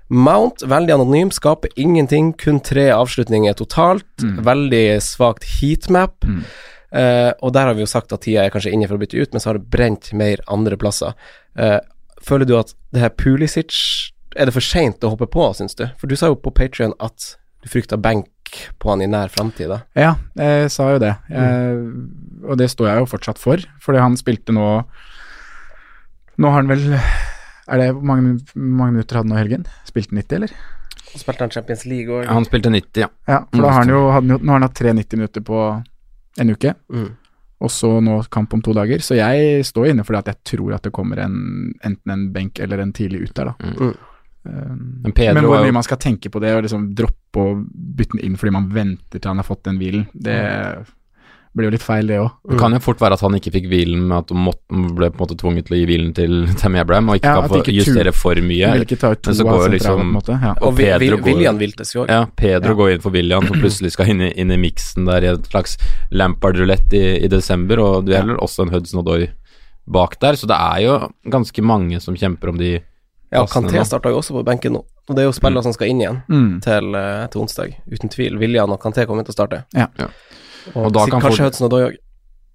[0.08, 4.06] Mount, veldig anonym, skaper ingenting, kun tre avslutninger totalt.
[4.46, 6.24] Veldig svakt heatmap.
[6.96, 9.18] Eh, og der har vi jo sagt at tida er kanskje inne for å bytte
[9.18, 11.16] ut, men så har det brent mer andre plasser.
[11.58, 11.80] Uh,
[12.22, 13.72] føler du at det her Pulisic
[14.36, 15.86] Er det for seint å hoppe på, syns du?
[15.96, 17.30] For du sa jo på Patrion at
[17.64, 18.28] du frykta benk
[18.78, 19.78] på han i nær framtid, da.
[19.96, 21.14] Ja, jeg sa jo det.
[21.32, 21.78] Jeg,
[22.44, 24.68] og det står jeg jo fortsatt for, fordi han spilte nå
[26.36, 26.84] Nå har han vel
[27.68, 29.66] Er det Hvor mange, mange minutter hadde han nå i helgen?
[29.88, 30.56] Spilte 90, eller?
[31.14, 32.26] Og spilte han Champions League òg.
[32.30, 33.08] Han spilte 90, ja.
[33.26, 35.60] Ja, for da har han jo, hadde, nå har han hatt tre 90 minutter på
[36.38, 37.06] en uke, Mm.
[37.64, 39.00] og så nå kamp om to dager.
[39.00, 42.26] Så jeg står inne for det at jeg tror at det kommer en, enten en
[42.34, 43.54] benk eller en tidlig ut der, da.
[43.80, 43.94] Mm.
[44.46, 47.56] Um, Men Pedro men hvor mye man skal tenke på det, og liksom droppe å
[47.66, 50.36] bytte den inn fordi man venter til han har fått den hvilen, det
[51.56, 52.30] blir jo litt feil, det òg.
[52.52, 55.16] Det kan jo fort være at han ikke fikk hvilen med at han ble på
[55.16, 57.60] en måte tvunget til å gi hvilen til Tammy Abraham, og ikke Ja, kan få
[57.62, 58.72] ikke justere justere for mye.
[58.76, 60.36] Vil ikke ta ut to av går jo sentrale, liksom- på en måte.
[60.42, 60.52] Ja.
[60.60, 62.08] Og Og Pedro går- William viltes jo òg.
[62.12, 62.74] Ja, Pedro Ja.
[62.82, 65.48] går inn for William, som plutselig skal inn i, inn i miksen der i et
[65.50, 65.78] slags
[66.12, 69.30] Lampard-rulett i, i desember, og du gjelder også en Hudson Odoi
[69.86, 70.94] bak der, så det er jo
[71.30, 72.74] ganske mange som kjemper om de
[73.32, 74.84] Ja, Kanté starta jo også på benken nå.
[75.08, 76.60] Og det er jo spillere som skal inn igjen Mm.
[76.62, 78.38] til, eh, til onsdag, uten tvil.
[78.38, 79.64] William og Kanté kommer til å starte.
[79.74, 79.88] Ja.
[79.98, 80.06] Ja.
[80.74, 81.96] Og, Og da kan kanskje Hudson Odoi òg.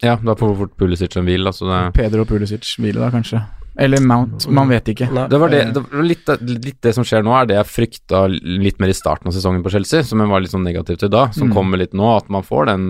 [0.01, 3.43] Ja, da får fort Pulisic en hvil, altså det Pedro Pulisic hviler da, kanskje.
[3.79, 5.05] Eller Mount, man vet ikke.
[5.29, 6.27] Det var, det, det var litt,
[6.65, 9.61] litt det som skjer nå, er det jeg frykta litt mer i starten av sesongen
[9.63, 11.53] på Chelsea, som jeg var litt sånn negativ til da, som Mm.
[11.55, 12.83] kommer litt nå, at man får den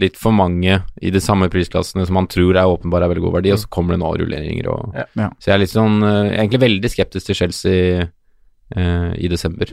[0.00, 3.36] litt for mange i de samme prisklassene som man tror er åpenbart er veldig god
[3.42, 5.04] verdi, og så kommer det nå rulleringer og Ja.
[5.20, 5.28] Ja.
[5.38, 8.08] Så jeg er litt sånn eh, egentlig veldig skeptisk til Chelsea
[8.76, 9.66] eh, i desember.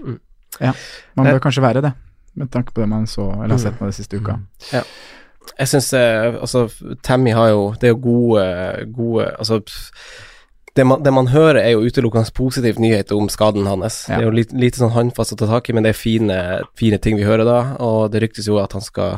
[0.59, 1.93] Man bør kanskje være det,
[2.33, 4.39] med tanke på det man så, eller har sett nå de siste uka.
[4.73, 4.83] Ja.
[5.57, 6.67] Jeg syns eh, altså
[7.01, 8.43] Tammy har jo Det er jo gode,
[8.93, 9.61] gode Altså
[10.77, 14.03] det man, det man hører, er jo utelukkende positiv nyhet om skaden hans.
[14.07, 14.19] Ja.
[14.19, 16.37] Det er jo lite, lite sånn håndfast å ta tak i, men det er fine,
[16.77, 17.57] fine ting vi hører da.
[17.83, 19.17] Og det ryktes jo at han skal,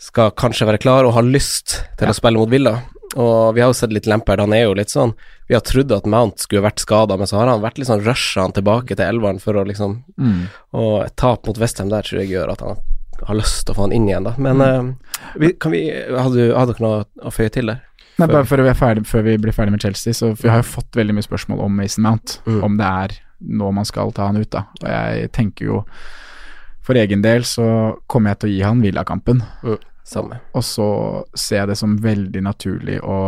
[0.00, 2.76] skal kanskje være klar og har lyst til å spille mot Villa.
[3.16, 5.12] Og vi har jo sett litt Lampard, han er jo litt sånn
[5.48, 8.00] Vi har trodd at Mount skulle vært skada, men så har han vært litt sånn
[8.06, 10.46] rusha han tilbake til elveren for å liksom Mm.
[10.72, 12.76] Og et tap mot Westham der tror jeg gjør at han
[13.26, 14.34] har lyst til å få han inn igjen, da.
[14.38, 14.96] Men Mm.
[15.42, 17.82] eh, kan vi Hadde hadde dere noe å føye til der?
[18.18, 20.58] Nei, bare før vi, er ferdig, før vi blir ferdig med Chelsea, så vi har
[20.62, 22.40] jo fått veldig mye spørsmål om Mason Mount.
[22.46, 22.62] Mm.
[22.64, 23.08] Om det er
[23.42, 24.64] nå man skal ta han ut, da.
[24.82, 25.84] Og jeg tenker jo
[26.82, 29.42] For egen del så kommer jeg til å gi han Villa-kampen.
[30.04, 30.40] Samme.
[30.58, 30.86] Og så
[31.34, 33.18] ser jeg det som veldig naturlig å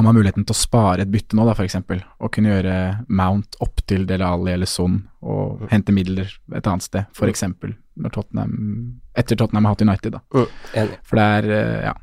[0.00, 1.74] om man har muligheten til å spare et bytte nå, da, f.eks.
[2.24, 2.74] Og kunne gjøre
[3.12, 7.44] Mount opp til Dele Alli eller Son og hente midler et annet sted, f.eks.
[8.00, 8.54] Når Tottenham
[9.18, 10.22] Etter Tottenham har hatt United, da.
[10.32, 10.94] Mm.
[11.04, 11.98] For det er eh, Ja.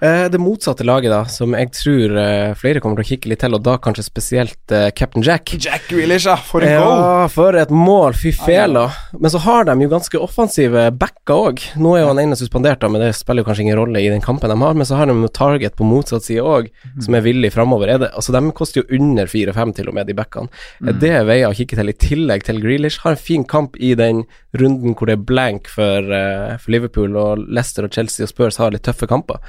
[0.00, 3.40] Eh, det motsatte laget, da, som jeg tror eh, flere kommer til å kikke litt
[3.42, 5.50] til, og da kanskje spesielt eh, Captain Jack.
[5.58, 6.36] Jack Grealish, ja!
[6.38, 8.84] For Ja, for et mål, fy fela.
[9.18, 11.64] Men så har de jo ganske offensive backer òg.
[11.82, 14.12] Nå er jo han ene suspendert, da, men det spiller jo kanskje ingen rolle i
[14.12, 14.78] den kampen de har.
[14.78, 16.70] Men så har de jo Target på motsatt side òg,
[17.02, 17.90] som er villig framover.
[17.90, 20.50] Er det, altså, de koster jo under 4-5 til og med, de backene.
[20.86, 23.02] Er det veier å kikke til, i tillegg til Grealish?
[23.02, 24.24] Har en fin kamp i den
[24.58, 28.72] runden hvor det er blank for, for Liverpool, og Leicester og Chelsea og Spurs har
[28.74, 29.42] litt tøffe kamper.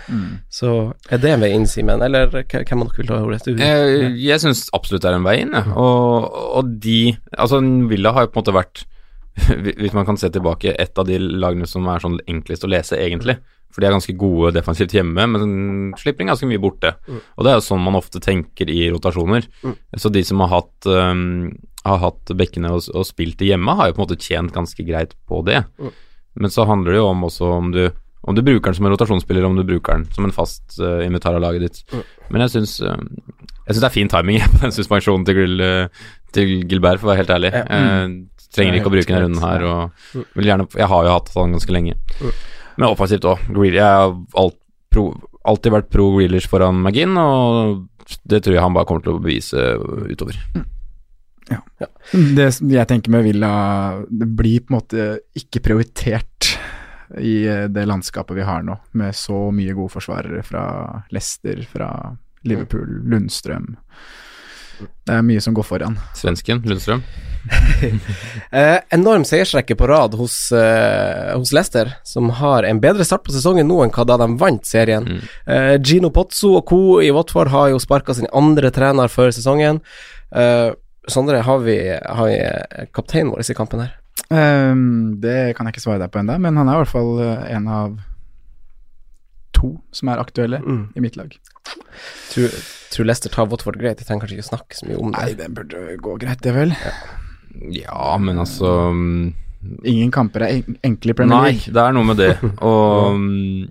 [0.49, 3.43] Så er det en vei inn, Simen, eller hvem av dere vil ta ordet?
[3.45, 5.63] Du- Jeg, jeg syns absolutt det er en vei inn, ja.
[5.75, 8.85] Og, og de Altså, Villa har jo på en måte vært
[9.79, 12.97] Hvis man kan se tilbake, et av de lagene som er sånn enklest å lese,
[12.99, 13.37] egentlig.
[13.71, 16.89] For de er ganske gode defensivt hjemme, men slipper inn ganske mye borte.
[17.37, 19.45] Og det er jo sånn man ofte tenker i rotasjoner.
[19.95, 21.51] Så de som har hatt um,
[21.85, 24.83] har hatt bekkene og, og spilt det hjemme, har jo på en måte tjent ganske
[24.83, 25.61] greit på det.
[26.35, 27.83] Men så handler det jo om også om du
[28.21, 30.99] om du bruker den som en rotasjonsspiller, om du bruker den som en fast uh,
[31.05, 32.01] invitar av laget ditt.
[32.29, 32.97] Men jeg syns uh,
[33.69, 37.23] det er fin timing på den suspensjonen til, Gil, uh, til Gilbert, for å være
[37.23, 37.53] helt ærlig.
[37.55, 37.65] Ja.
[37.69, 41.27] Uh, trenger ikke å bruke denne runden her, og vil gjerne Jeg har jo hatt
[41.35, 41.93] han ganske lenge.
[42.79, 43.45] Men offensivt òg.
[43.69, 44.57] Jeg har alt
[44.89, 45.03] pro,
[45.45, 47.85] alltid vært pro Grealish foran McGinn, og
[48.25, 49.69] det tror jeg han bare kommer til å bevise
[50.09, 50.39] utover.
[51.49, 51.61] Ja
[52.11, 53.51] Det jeg tenker med Villa,
[54.09, 56.49] det blir på en måte ikke prioritert
[57.17, 60.63] i eh, det landskapet vi har nå, med så mye gode forsvarere fra
[61.09, 61.89] Leicester, fra
[62.47, 63.75] Liverpool, Lundstrøm.
[64.79, 65.97] Det er mye som går foran.
[66.17, 67.03] Svensken Lundstrøm.
[68.51, 73.31] Eh, enorm seiersrekke på rad hos, eh, hos Leicester, som har en bedre start på
[73.31, 75.05] sesongen nå enn hva da de vant serien.
[75.45, 76.81] Eh, Gino Pozzo og co.
[77.01, 79.81] i Watford har jo sparka sin andre trener før sesongen.
[80.35, 80.73] Eh,
[81.09, 83.95] Sondre, har vi, har vi kapteinen vår i kampen her?
[84.29, 87.11] Ehm, det kan jeg ikke svare deg på ennå, men han er i hvert fall
[87.23, 87.97] eh, en av
[89.55, 90.83] to som er aktuelle Mm.
[90.95, 91.33] i mitt lag.
[92.31, 92.49] Tror,
[92.93, 93.97] tror Leicester tar Watford greit?
[93.99, 95.19] De trenger kanskje ikke snakke så mye om det.
[95.19, 96.73] Nei, det burde gå greit, det vel.
[97.73, 99.33] Ja, men altså um,
[99.83, 101.65] Ingen kamper er en- enkle i Premier League.
[101.65, 102.29] Nei, det er noe med det.
[102.61, 103.67] Og um,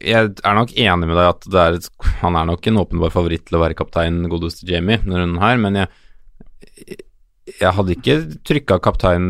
[0.00, 1.88] jeg er nok enig med deg at det er et,
[2.22, 5.58] han er nok en åpenbar favoritt til å være kaptein, godeste Jamie, denne runden her,
[5.60, 6.96] men jeg
[7.46, 8.14] jeg hadde ikke
[8.48, 9.26] trykka kaptein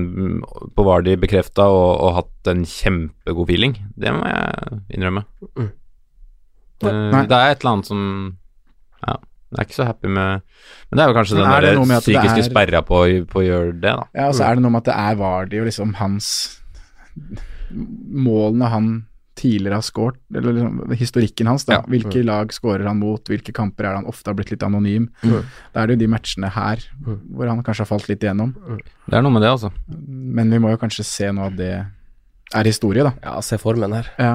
[0.76, 3.74] på Vardi bekrefta og, og hatt en kjempegod feeling.
[3.96, 5.26] Det må jeg innrømme.
[5.56, 5.70] Mm.
[6.80, 6.92] Det,
[7.30, 8.00] det er et eller annet som
[9.06, 10.42] Ja, jeg er ikke så happy med
[10.90, 12.98] Men det er jo kanskje den er der psykiske er- sperra på,
[13.30, 14.04] på å gjøre det, da.
[14.16, 16.28] Ja, og så er det noe med at det er Vardy og liksom hans
[17.72, 18.90] Målene han
[19.36, 21.78] tidligere har skåret, eller liksom historikken hans, da.
[21.78, 21.82] Ja.
[21.92, 25.10] Hvilke lag skårer han mot, hvilke kamper er det han ofte har blitt litt anonym.
[25.22, 25.42] Mm.
[25.74, 28.54] Da er det jo de matchene her hvor han kanskje har falt litt igjennom.
[29.06, 29.72] Det er noe med det, altså.
[29.96, 31.72] Men vi må jo kanskje se nå at det
[32.54, 33.12] er historie, da.
[33.24, 34.08] Ja, se formen her.
[34.22, 34.34] Ja,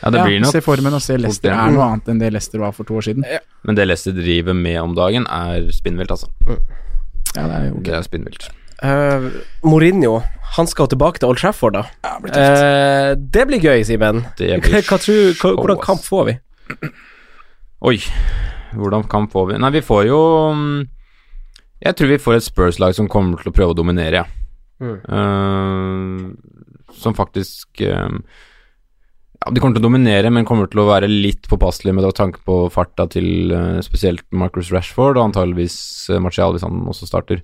[0.00, 2.62] Ja, det blir nok Se formen og se Leicester er noe annet enn det Leicester
[2.62, 3.26] var for to år siden.
[3.66, 6.30] Men det Leicester driver med om dagen, er spinnvilt, altså.
[7.36, 8.48] Ja, det er jo Det er spinnvilt.
[8.82, 9.26] Eh,
[9.66, 10.20] Mourinho,
[10.56, 11.84] han skal tilbake til Old Trafford, da.
[12.04, 13.26] Ja, det blir Simen.
[13.30, 14.22] Det blir gøy, Simen.
[15.60, 16.36] hvordan kamp får vi?
[17.90, 17.96] Oi,
[18.76, 19.58] hvordan kamp får vi?
[19.60, 20.20] Nei, vi får jo
[20.56, 20.80] mm,
[21.84, 24.26] Jeg tror vi får et Spurs-lag som kommer til å prøve å dominere, ja.
[24.80, 26.30] Eh,
[27.00, 28.08] som faktisk eh,
[29.40, 32.42] Ja, de kommer til å dominere, men kommer til å være litt påpasselige med tanke
[32.44, 35.78] på farta til eh, spesielt Marcus Rashford, og antageligvis
[36.12, 37.40] uh, Martial hvis han også starter.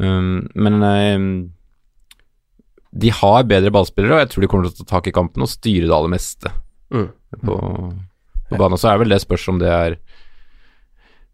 [0.00, 1.26] Um, men eh,
[3.04, 5.44] de har bedre ballspillere, og jeg tror de kommer til å ta tak i kampen
[5.44, 6.54] og styre det aller meste
[6.94, 7.08] Mm.
[7.42, 7.54] på,
[8.50, 8.78] på banen.
[8.78, 9.94] Så er vel det spørs om det er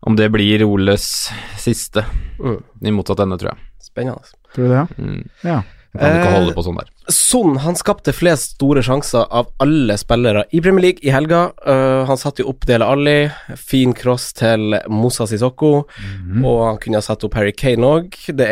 [0.06, 1.04] Om det blir Oles
[1.60, 2.04] siste
[2.38, 2.62] Mm.
[2.86, 3.58] i motsatt ende, tror jeg.
[3.84, 4.30] Spennende.
[4.54, 4.84] Tror du det?
[4.96, 5.28] Mm.
[5.44, 5.58] Ja.
[5.90, 6.78] Ikke Eh, sånn.
[7.10, 11.50] Son han skapte flest store sjanser av alle spillere i Premier League i helga.
[11.66, 15.72] Uh, han satte jo opp Dele Alli, fin cross til Moussa Sissoko,
[16.44, 18.14] og han kunne ha satt opp Harry Kane òg.
[18.28, 18.46] Det,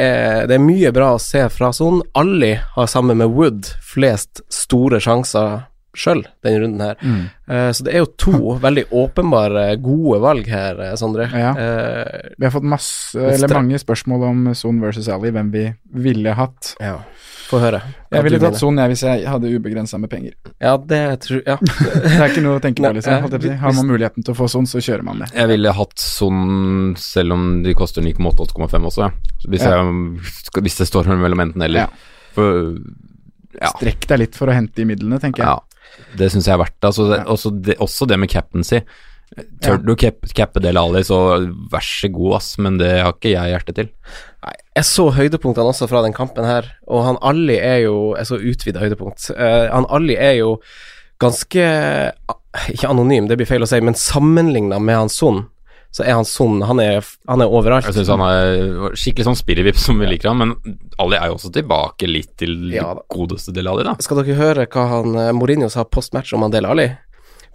[0.50, 2.02] det er mye bra å se fra Son.
[2.18, 5.68] Alli har sammen med Wood flest store sjanser
[5.98, 6.96] sjøl den runden her.
[7.50, 11.26] Eh, så det er jo to veldig åpenbare gode valg her, eh, Sondre.
[11.32, 11.52] Ja.
[11.58, 15.66] Eh, Vi har fått masse, eller mange spørsmål om Son versus Ali, hvem vi
[16.08, 16.76] ville hatt.
[16.80, 17.00] ja.
[17.48, 17.78] Få høre.
[17.80, 18.58] hva Jeg ville tatt.
[18.60, 20.34] Son jeg hvis jeg hadde ubegrensa med penger.
[20.60, 21.54] Ja, det tror Ja.
[22.04, 23.56] Det er ikke noe å tenke på, liksom.
[23.62, 25.30] Har man muligheten til å få Son, så kjører man det.
[25.32, 29.08] Jeg ville hatt Son selv om de koster 9,8-8,5 også.
[29.48, 29.78] Hvis, Ja.
[29.80, 31.86] jeg, hvis det står mellom enten eller.
[31.86, 31.88] Ja.
[32.36, 32.76] For
[33.56, 33.72] ja.
[33.72, 35.48] Strekk deg litt for å hente de midlene, tenker jeg.
[35.48, 35.58] ja.
[36.18, 36.78] Det syns jeg er verdt.
[36.84, 37.76] Altså, det også, det.
[37.84, 38.80] Også det med captaincy.
[39.60, 39.76] Tør Ja.
[39.84, 41.18] du cap, cappe Del Ali, så
[41.70, 43.90] vær så god, ass, men det har ikke jeg hjerte til.
[44.44, 48.26] Nei, jeg så høydepunktene også fra den kampen her, og han Ali er jo Jeg
[48.30, 49.28] så utvida høydepunkt.
[49.36, 50.54] Uh, han Ali er jo
[51.20, 51.60] ganske
[52.72, 55.44] Ikke anonym, det blir feil å si, men sammenligna med han Son,
[55.90, 56.60] så er han sånn.
[56.68, 57.88] Han er, han er overalt.
[57.88, 61.38] Jeg syns han er skikkelig sånn spirrevipp som vi liker han, men Ali er jo
[61.38, 63.96] også tilbake litt til Ja godeste Del Ali, da.
[64.04, 66.88] Skal dere høre hva han eh, Mourinho sa post-match om han Dele Ali?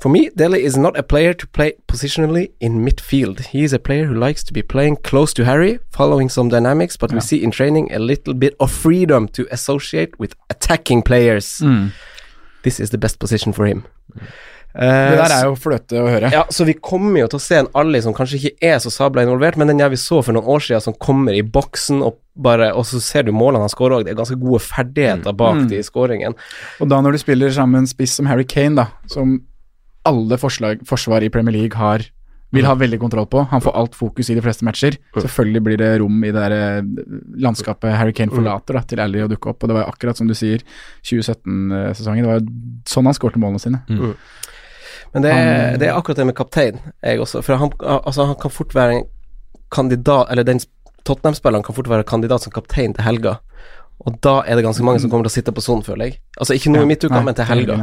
[0.02, 3.40] For me, Dele is not a player to play positionally in midfield.
[3.54, 6.98] He is a player who likes to be playing close to Harry, following some dynamics,
[6.98, 11.62] but we see in training a little bit of freedom to associate with attacking players.
[12.64, 13.86] This is the best position for him.
[14.20, 14.26] Eh,
[14.74, 16.32] Det der er jo fløte å høre.
[16.34, 18.90] ja, så vi kommer jo til å se en Ali som kanskje ikke er så
[18.94, 22.02] sabla involvert, men den jeg vi så for noen år siden, som kommer i boksen
[22.02, 25.36] og bare Og så ser du målene han skårer òg, det er ganske gode ferdigheter
[25.38, 26.34] bak de skåringene.
[26.82, 29.36] Og da når du spiller sammen en spiss som Harry Kane, da, som
[30.10, 32.02] alle forslag, forsvar i Premier League har
[32.54, 33.42] vil ha veldig kontroll på.
[33.50, 34.98] Han får alt fokus i de fleste matcher.
[35.18, 36.90] Selvfølgelig blir det rom i det der eh,
[37.42, 39.64] landskapet Harry Kane forlater da, til Ally å dukke opp.
[39.66, 40.62] Og det var akkurat som du sier,
[41.02, 42.22] 2017-sesongen.
[42.26, 42.46] Det var
[42.90, 43.82] sånn han skårte målene sine.
[45.14, 47.42] Men det er, Han- det er akkurat det med kaptein, jeg også.
[47.46, 49.04] For han, altså, han kan fort være en
[49.74, 50.60] kandidat Eller den
[51.06, 53.38] Tottenham-spilleren kan fort være kandidat som kaptein til helga.
[54.06, 56.20] Og da er det ganske mange som kommer til å sitte på sonen, føler jeg.
[56.40, 57.76] Altså ikke nå i Ja, midtuka, nei, men til helga.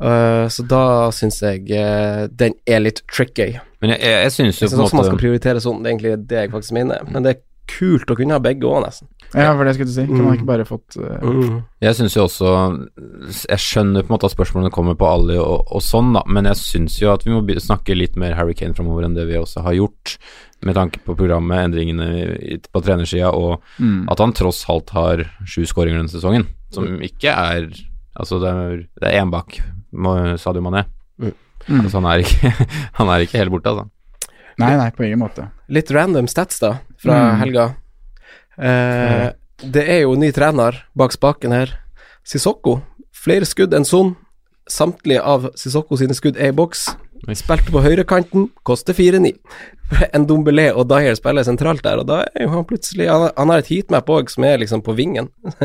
[0.00, 3.58] Uh, så da syns jeg uh, den er litt tricky.
[3.82, 5.90] Men jeg, jeg, jeg syns jo Jeg på en også man skal prioritere sonen, det
[5.90, 7.02] er egentlig det jeg faktisk mener.
[7.10, 7.34] Men det
[7.70, 9.08] kult å kunne ha begge òg, nesten.
[9.30, 10.04] Ja, for det skulle du si.
[10.08, 11.22] Kunne man ikke bare fått uh...
[11.22, 11.58] Mm.
[11.84, 12.48] Jeg syns jo også
[13.46, 16.48] Jeg skjønner på en måte at spørsmålene kommer på alle og, og sånn, da, men
[16.50, 19.38] jeg syns jo at vi må snakke litt mer Harry Kane framover enn det vi
[19.38, 20.16] også har gjort,
[20.66, 24.10] med tanke på programmet, endringene på trenersida, og mm.
[24.12, 27.70] at han tross alt har sju skåringer denne sesongen, som ikke er
[28.20, 29.54] Altså, det er, det er én bak
[30.42, 30.82] Sadio Mané.
[31.22, 31.30] Mm.
[31.68, 31.80] Mm.
[31.84, 32.50] Altså, han er ikke,
[32.98, 33.86] han er ikke helt borte, altså.
[34.60, 35.46] Nei, nei, på ingen måte.
[35.72, 37.38] Litt random stats, da, fra Mm.
[37.40, 37.66] helga.
[38.60, 39.30] Eh,
[39.64, 41.74] det er jo ny trener bak spaken her.
[42.24, 42.82] Sissoko.
[43.12, 44.16] Flere skudd enn Son.
[44.70, 46.90] Samtlige av Sissoko sine skudd er i boks.
[47.36, 49.34] Spilte på høyrekanten, koster 4-9.
[50.14, 53.50] En Dombelé og Dyer spiller sentralt der, og da er jo han plutselig Han, han
[53.50, 55.28] har et heatmap òg som er liksom på vingen.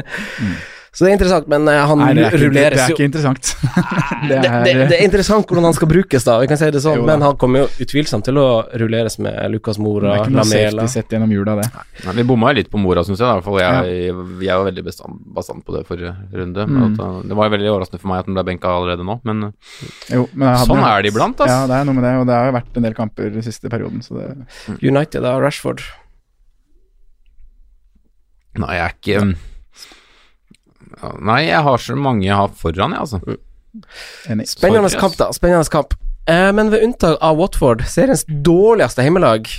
[0.96, 3.50] Så det er interessant, men eh, han Nei, det rulleres ikke, det er ikke interessant.
[4.30, 6.38] det er, det, det er interessant hvordan han skal brukes, da.
[6.40, 8.46] Vi kan si det sånn, Jo men han kommer jo utvilsomt til å
[8.80, 11.66] rulleres med Lucas det Mora, er ikke noe Lamela safety sett gjennom jula, det.
[12.06, 13.28] Nei, vi bomma litt på Mora, syns jeg.
[13.28, 14.14] i hvert fall jeg,
[14.48, 14.86] jeg var veldig
[15.36, 16.68] bastant på det forrige runde.
[16.70, 16.78] Mm.
[16.86, 19.50] At, uh, det var veldig overraskende for meg at den ble benka allerede nå, men
[19.50, 19.82] uh,
[20.14, 21.52] Jo, men Sånn er det iblant, ass.
[21.52, 23.44] Ja, det er noe med det, og det har jo vært en del kamper den
[23.44, 25.84] siste perioden, så det United av Rashford.
[28.64, 29.28] Nei, jeg er ikke
[31.20, 33.38] Nei, jeg har så mange jeg har foran, jeg, altså.
[34.32, 34.48] Enig.
[34.50, 35.30] Spennende kamp, da.
[35.36, 35.96] Spennende kamp.
[36.26, 39.50] Eh, men ved unntak av Watford, seriens dårligste heimelag,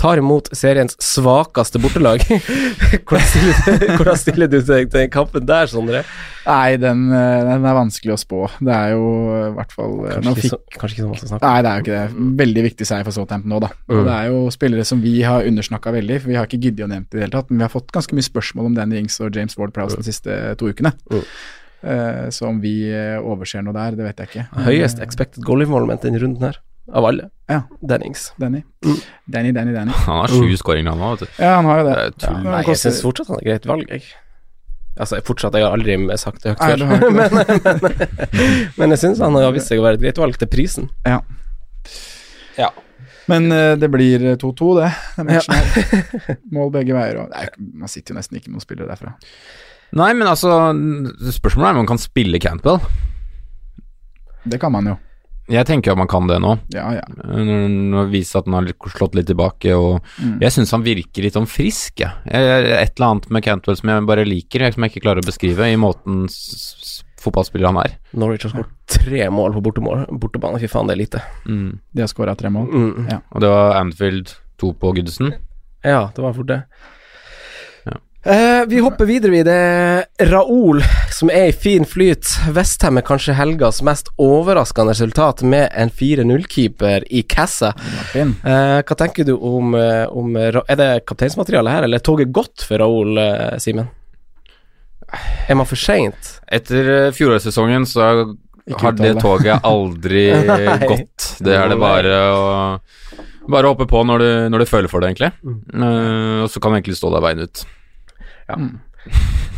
[0.00, 2.24] tar imot seriens svakeste bortelag.
[3.06, 6.04] hvordan, stiller, hvordan stiller du deg til kampen der, Sondre?
[6.42, 8.40] Nei, den, eh, den er vanskelig å spå.
[8.58, 11.10] Det er jo eh, i hvert fall eh, Kanskje ikke, fikk, så, kanskje ikke så
[11.12, 11.52] masse å snakke om.
[11.52, 12.26] Nei, det er jo ikke det.
[12.42, 13.70] Veldig viktig seier for Southampton nå, da.
[13.86, 14.00] Mm.
[14.00, 16.90] Det er jo spillere som vi har undersnakka veldig, for vi har ikke giddet å
[16.90, 18.98] nevne det i det hele tatt, men vi har fått ganske mye spørsmål om Danny
[19.02, 20.94] Ings og James Ward-Prowse de siste to ukene.
[21.12, 21.24] Mm.
[22.30, 22.76] Så om vi
[23.18, 24.66] overser noe der, det vet jeg ikke.
[24.68, 26.60] Høyest expected goal involvement denne runden her,
[26.92, 27.28] av alle.
[27.46, 27.62] Ja.
[27.80, 28.32] Dennings.
[28.36, 28.62] Danny.
[28.84, 28.96] Mm.
[29.24, 29.92] Danny, Danny, Danny.
[30.06, 31.42] Han har sju skåringer nå, vet du.
[31.42, 31.94] Ja, han har jo det.
[32.16, 32.26] Det.
[32.26, 34.06] Ja, Nei, jeg syns fortsatt han er greit valg, jeg.
[34.92, 39.22] Altså, jeg fortsatt, jeg har aldri sagt det høyt før, men, men, men jeg syns
[39.24, 40.90] han har vist seg å være et greit valg til prisen.
[41.08, 41.22] Ja.
[42.58, 42.72] Ja.
[43.30, 44.90] Men uh, det blir 2-2, det.
[45.16, 46.40] det matchen.
[46.56, 47.22] Mål begge veier.
[47.22, 47.46] Og, nei,
[47.84, 49.14] man sitter jo nesten ikke med noen spillere derfra.
[49.92, 50.48] Nei, men altså
[51.36, 52.80] Spørsmålet er om man kan spille Cantwell.
[54.48, 54.96] Det kan man jo.
[55.52, 56.54] Jeg tenker jo at man kan det nå.
[56.72, 57.04] Ja, ja.
[57.12, 60.38] Det viser at han har slått litt tilbake, og Mm.
[60.40, 62.10] jeg syns han virker litt sånn frisk, jeg.
[62.26, 65.68] Et eller annet med Cantwell som jeg bare liker, som jeg ikke klarer å beskrive,
[65.68, 66.24] i måten
[67.22, 67.96] fotballspiller han er.
[68.18, 70.58] Norwich har skåret tre mål på bortemål, bortebane.
[70.62, 71.22] Fy faen, det er lite.
[71.46, 71.78] Mm.
[71.94, 72.66] De har skåra tre mål.
[72.72, 73.10] Mm.
[73.12, 73.20] Ja.
[73.32, 75.32] Og det var Anfield to på Goodison.
[75.84, 76.62] Ja, det var fort det.
[78.24, 79.30] Eh, vi hopper videre.
[79.30, 79.42] vi.
[79.42, 82.28] Det er Raoul som er i fin flyt.
[82.54, 87.72] Westham er kanskje helgas mest overraskende resultat, med en 4-0-keeper i cassa.
[88.12, 88.36] Fin.
[88.44, 92.62] Eh, hva tenker du om, eh, om Er det kapteinsmateriale her, eller er toget godt
[92.62, 93.18] for Raoul,
[93.58, 93.88] Simen?
[95.48, 96.40] Er man for seint?
[96.50, 98.00] Etter fjorårssesongen så
[98.78, 100.30] har det toget aldri
[100.92, 101.36] gått.
[101.42, 102.80] Det er det bare å
[103.50, 105.32] bare hoppe på når du, når du føler for det, egentlig.
[105.42, 105.82] Mm.
[105.82, 107.64] Eh, og så kan du egentlig stå der veien ut.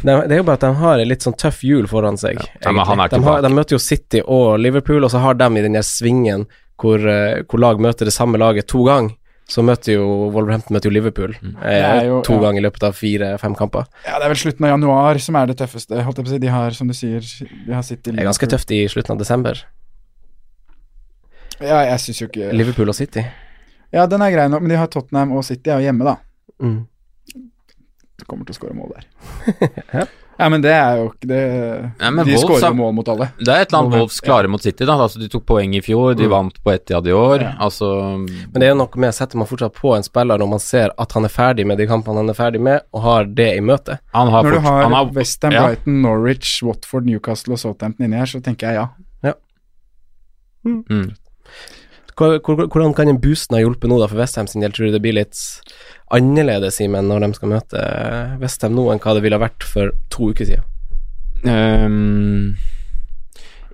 [0.04, 2.38] Det, det er jo bare at de har en litt sånn tøff hjul foran seg.
[2.60, 5.34] Ja, men han er de, har, de møter jo City og Liverpool, og så har
[5.40, 6.46] de i den der svingen
[6.80, 9.14] hvor, eh, hvor lag møter det samme laget to ganger.
[9.48, 11.56] Så møter jo Wolverhampton møter jo Liverpool Mm.
[11.62, 12.40] eh, jo- to ja.
[12.40, 13.84] ganger i løpet av fire-fem kamper.
[14.06, 16.00] Ja, det er vel slutten av januar som er det tøffeste.
[16.02, 16.38] Holdt jeg på å si.
[16.38, 17.20] De har, som du sier,
[17.66, 19.60] de har City Det er ganske tøft i slutten av desember.
[21.60, 23.22] Ja, jeg syns jo ikke Liverpool og City.
[23.92, 26.16] Ja, den er grei nok, men de har Tottenham og City er jo hjemme, da.
[26.64, 26.86] Mm.
[28.28, 29.04] Kommer til å skåre mål der.
[30.38, 30.48] ja.
[30.50, 31.40] men det er jo ikke det
[32.00, 33.28] Ja, De Wolves skårer jo mål mot alle.
[33.38, 34.96] Det er et eller annet Wolves klarer mot City, da.
[35.04, 36.30] Altså, de tok poeng i fjor, de Mm.
[36.32, 37.40] vant på Etiad i år.
[37.44, 37.52] Ja.
[37.60, 37.90] Altså
[38.26, 40.90] Men det er jo noe med setter man fortsatt på en spiller når man ser
[40.98, 43.60] at han er ferdig med de kampene han er ferdig med, og har det i
[43.60, 43.98] møte.
[44.14, 45.66] Han har Når du har, han har Westham, ja.
[45.68, 48.88] Brighton, Norwich, Watford, Newcastle og Southampton inni her, så tenker jeg ja.
[50.64, 51.12] Mm.
[52.16, 54.70] Hvor- hvor- Hvordan kan en boosten ha hjulpet nå da for Westham sin del?
[54.72, 55.34] Tror du det blir litt
[56.12, 57.86] annerledes, i menn når de skal møte
[58.42, 60.66] Westham nå, enn hva det ville vært for to uker siden?
[61.44, 62.54] Um,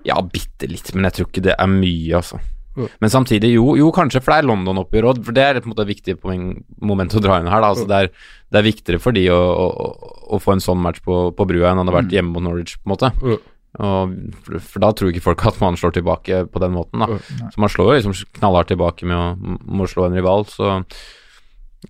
[0.07, 2.41] ja, bitte litt, men jeg tror ikke det er mye, altså.
[2.71, 2.87] Mm.
[3.03, 5.21] Men samtidig, jo, jo kanskje, for det er London-oppgjør òg.
[5.35, 7.65] Det er på en måte et viktig moment å dra inn her.
[7.67, 11.03] Altså, det, er, det er viktigere for de å, å, å få en sånn match
[11.03, 13.11] på, på brua enn han hadde vært hjemme mot Norwich, på en måte.
[13.19, 13.39] Mm.
[13.71, 14.15] Og,
[14.45, 17.11] for, for da tror ikke folk at man slår tilbake på den måten, da.
[17.11, 17.51] Mm.
[17.53, 20.77] Så man slår jo liksom knallhardt tilbake med å, med å slå en rival, så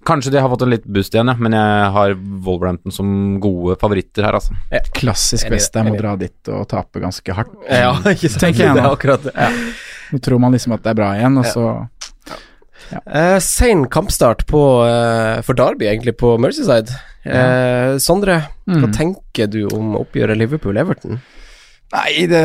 [0.08, 2.14] Kanskje de har fått en litt boost igjen, ja, men jeg har
[2.46, 3.10] Wolverhampton som
[3.44, 4.56] gode favoritter her, altså.
[4.96, 7.52] Klassisk Enig, Westham å dra dit og tape ganske hardt.
[7.68, 8.46] Ja, ikke sant?
[8.46, 8.86] Tenker jeg nå.
[8.96, 9.50] akkurat det.
[10.12, 11.66] Nå tror man liksom at det er bra igjen, og så
[12.92, 16.92] Eh, Sein kampstart på, uh, for Derby, egentlig, på Mercyside.
[17.24, 18.92] Uh, Sondre, hva Mm.
[18.98, 21.22] tenker du om oppgjøret Liverpool-Everton?
[21.94, 22.42] Nei, det,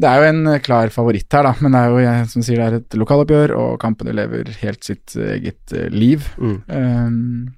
[0.00, 1.52] det er jo en klar favoritt her, da.
[1.64, 4.84] Men det er jo jeg som sier det er et lokaloppgjør, og kampene lever helt
[4.86, 6.26] sitt eget eh, liv.
[6.36, 6.58] Mm.
[6.68, 7.54] Um,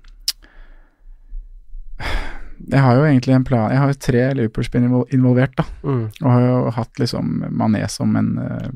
[2.69, 5.65] jeg har jo egentlig en plan Jeg har jo tre Liverpool-spillere involvert, da.
[5.83, 6.05] Mm.
[6.23, 8.69] Og har jo hatt liksom Mané som en uh,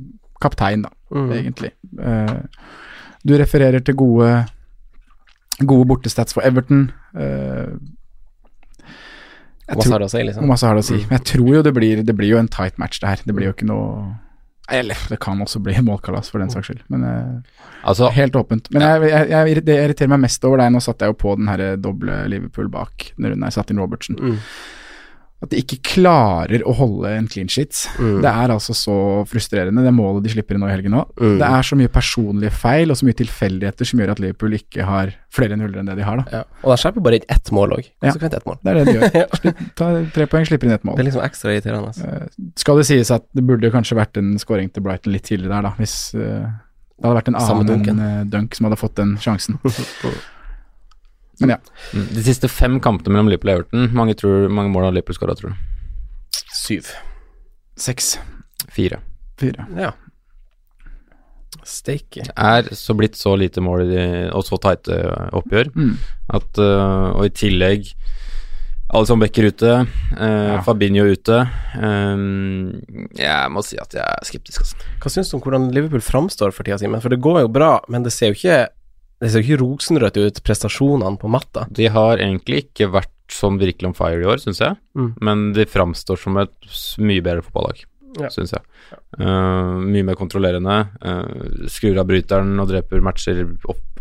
[0.42, 1.28] kaptein, da, Mm.
[1.36, 1.68] egentlig.
[2.00, 2.40] Uh,
[3.22, 4.46] du refererer til gode
[5.60, 6.86] Gode bortestats for Everton.
[7.14, 7.76] Uh,
[9.70, 10.48] Masse har det å si, liksom.
[10.50, 10.98] Masse har det å si.
[10.98, 11.06] Mm.
[11.08, 13.22] Men jeg tror jo det blir Det blir jo en tight match, det her.
[13.24, 14.16] Det blir jo ikke noe
[14.72, 16.82] Eller det kan også bli målkalas, for den saks skyld.
[16.92, 18.68] Men eh, Altså, helt åpent.
[18.70, 21.18] Men jeg, jeg, jeg, det irriterer meg mest over, det er Nå satte jeg jo
[21.22, 24.18] på den her doble Liverpool bak når jeg satte inn Robertsen.
[24.18, 24.38] Mm.
[25.42, 27.74] At de ikke klarer å holde en clean sheet.
[27.98, 28.20] Mm.
[28.22, 31.10] Det er altså så frustrerende, det målet de slipper inn nå i helgen òg.
[31.18, 31.36] Mm.
[31.40, 34.86] Det er så mye personlige feil og så mye tilfeldigheter som gjør at Liverpool ikke
[34.86, 36.40] har flere nuller enn det de har, da.
[36.42, 36.62] Ja.
[36.62, 37.86] Og da slipper bare inn ett mål òg.
[37.88, 38.10] Ja.
[38.12, 38.60] Konsekvent ett mål.
[38.62, 39.22] Det er det de gjør.
[39.42, 40.98] Slipp, ta tre poeng, slipper inn ett mål.
[40.98, 41.90] Det er liksom ekstra irriterende.
[41.90, 42.10] Altså.
[42.10, 45.56] Eh, skal det sies at det burde kanskje vært en scoring til Brighton litt tidligere
[45.56, 46.52] der, da, hvis eh,
[47.02, 49.58] det hadde vært en annen eh, Dunk som hadde fått den sjansen.
[51.40, 51.56] Men ja.
[51.94, 55.16] mm, de siste fem kampene mellom Liverpool og Everton, mange, tror, mange mål har Liverpool
[55.16, 55.56] skåra, tror du?
[56.62, 56.90] Syv.
[57.80, 58.18] Seks.
[58.70, 59.00] Fire.
[59.40, 59.64] Fire.
[59.76, 59.92] Ja.
[61.68, 62.24] Steike.
[62.36, 63.84] er så blitt så lite mål
[64.34, 64.96] og så tighte
[65.36, 65.96] oppgjør Mm.
[66.34, 67.92] at øh, Og i tillegg
[68.92, 69.86] Alison Becker ute,
[70.20, 71.38] øh, Fabinho ute.
[71.80, 72.82] Øhm,
[73.16, 74.76] jeg må si at jeg er skeptisk, altså.
[75.00, 77.00] Hva syns du om hvordan Liverpool framstår for tida, Simen?
[77.00, 78.66] For det går jo bra, men det ser jo ikke
[79.22, 81.64] det ser jo ikke rosenrødt ut, prestasjonene på matta.
[81.70, 84.76] De har egentlig ikke vært sånn virkelig on fire i år, syns jeg.
[84.98, 85.12] Mm.
[85.24, 86.52] Men de framstår som et
[87.00, 87.84] mye bedre fotballag,
[88.20, 88.28] Ja.
[88.34, 88.60] syns jeg.
[89.20, 90.74] Øh, mye mer kontrollerende.
[91.00, 93.46] Uh, skrur av bryteren og dreper matcher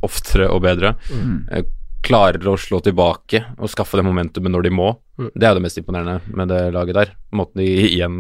[0.03, 0.95] oftere og bedre.
[1.13, 1.38] Mm.
[1.47, 1.63] Uh,
[2.03, 4.89] klarer å slå tilbake og skaffe det momentumet når de må.
[5.22, 5.30] Mm.
[5.38, 7.11] Det er jo det mest imponerende med det laget der.
[7.32, 8.15] Måten de igjen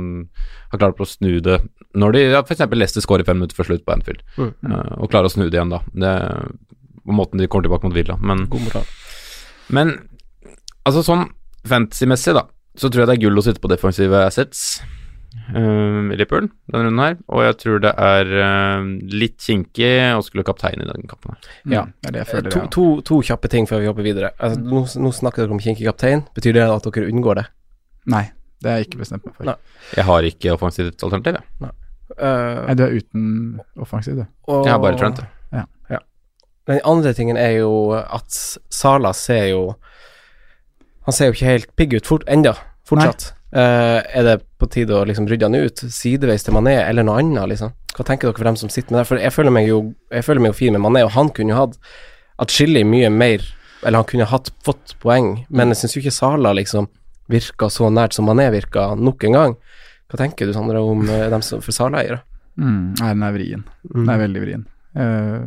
[0.71, 1.57] har klart på å snu det
[1.97, 2.61] når de ja, f.eks.
[2.71, 4.53] Leicester skårer fem minutter før slutt på Anfield, Mm.
[4.69, 5.81] uh, og klarer å snu det igjen da.
[5.91, 6.13] Det,
[7.07, 8.17] måten de kommer tilbake mot Villa.
[8.21, 8.85] Men, God moral.
[9.69, 9.93] men
[10.85, 11.27] altså sånn
[11.67, 12.45] fantasy-messig, da,
[12.77, 14.81] så tror jeg det er gull å sitte på defensive assets
[15.53, 20.21] uh, i Liverpool denne runden her, og jeg tror det er uh, litt kinkig å
[20.25, 21.49] skulle kaptein i den kampen her.
[21.75, 21.83] Ja.
[21.85, 22.55] Mm, Det er det jeg føler.
[22.55, 24.31] To, to, to kjappe ting før vi hopper videre.
[24.39, 26.25] Altså, nå, nå snakker dere om kinkig kaptein.
[26.37, 27.45] Betyr det at dere unngår det?
[28.11, 28.23] Nei,
[28.61, 29.51] det har jeg ikke bestemt meg for.
[29.51, 29.57] Nei.
[29.97, 31.75] Jeg har ikke offensivt alternativ, jeg.
[32.11, 33.27] Uh, Nei, du er uten
[33.79, 34.25] offensiv, du.
[34.51, 35.27] og- Jeg har bare Trent, jeg.
[36.71, 38.31] Den andre tingen er jo at
[38.71, 39.61] Sala ser jo
[41.07, 42.53] Han ser jo ikke helt pigg ut fort, enda,
[42.87, 43.31] fortsatt.
[43.51, 47.17] Uh, er det på tide å liksom rydde han ut, sideveis til Mané, eller noe
[47.19, 47.73] annet, liksom?
[47.97, 49.07] Hva tenker dere for dem som sitter med det?
[49.09, 49.79] For jeg føler meg jo,
[50.13, 51.79] jeg føler meg jo fin med Mané, og han kunne jo hatt
[52.41, 53.43] atskillig mye mer
[53.81, 56.85] Eller han kunne hatt fått poeng, men jeg syns jo ikke Sala liksom
[57.31, 59.55] virka så nært som Mané virka nok en gang.
[60.11, 62.19] Hva tenker du, Sandra, om eh, dem som for Sala-eiere?
[62.59, 63.63] Mm, nei, den er vrien.
[63.87, 64.65] Den er veldig vrien.
[64.99, 65.45] Eh,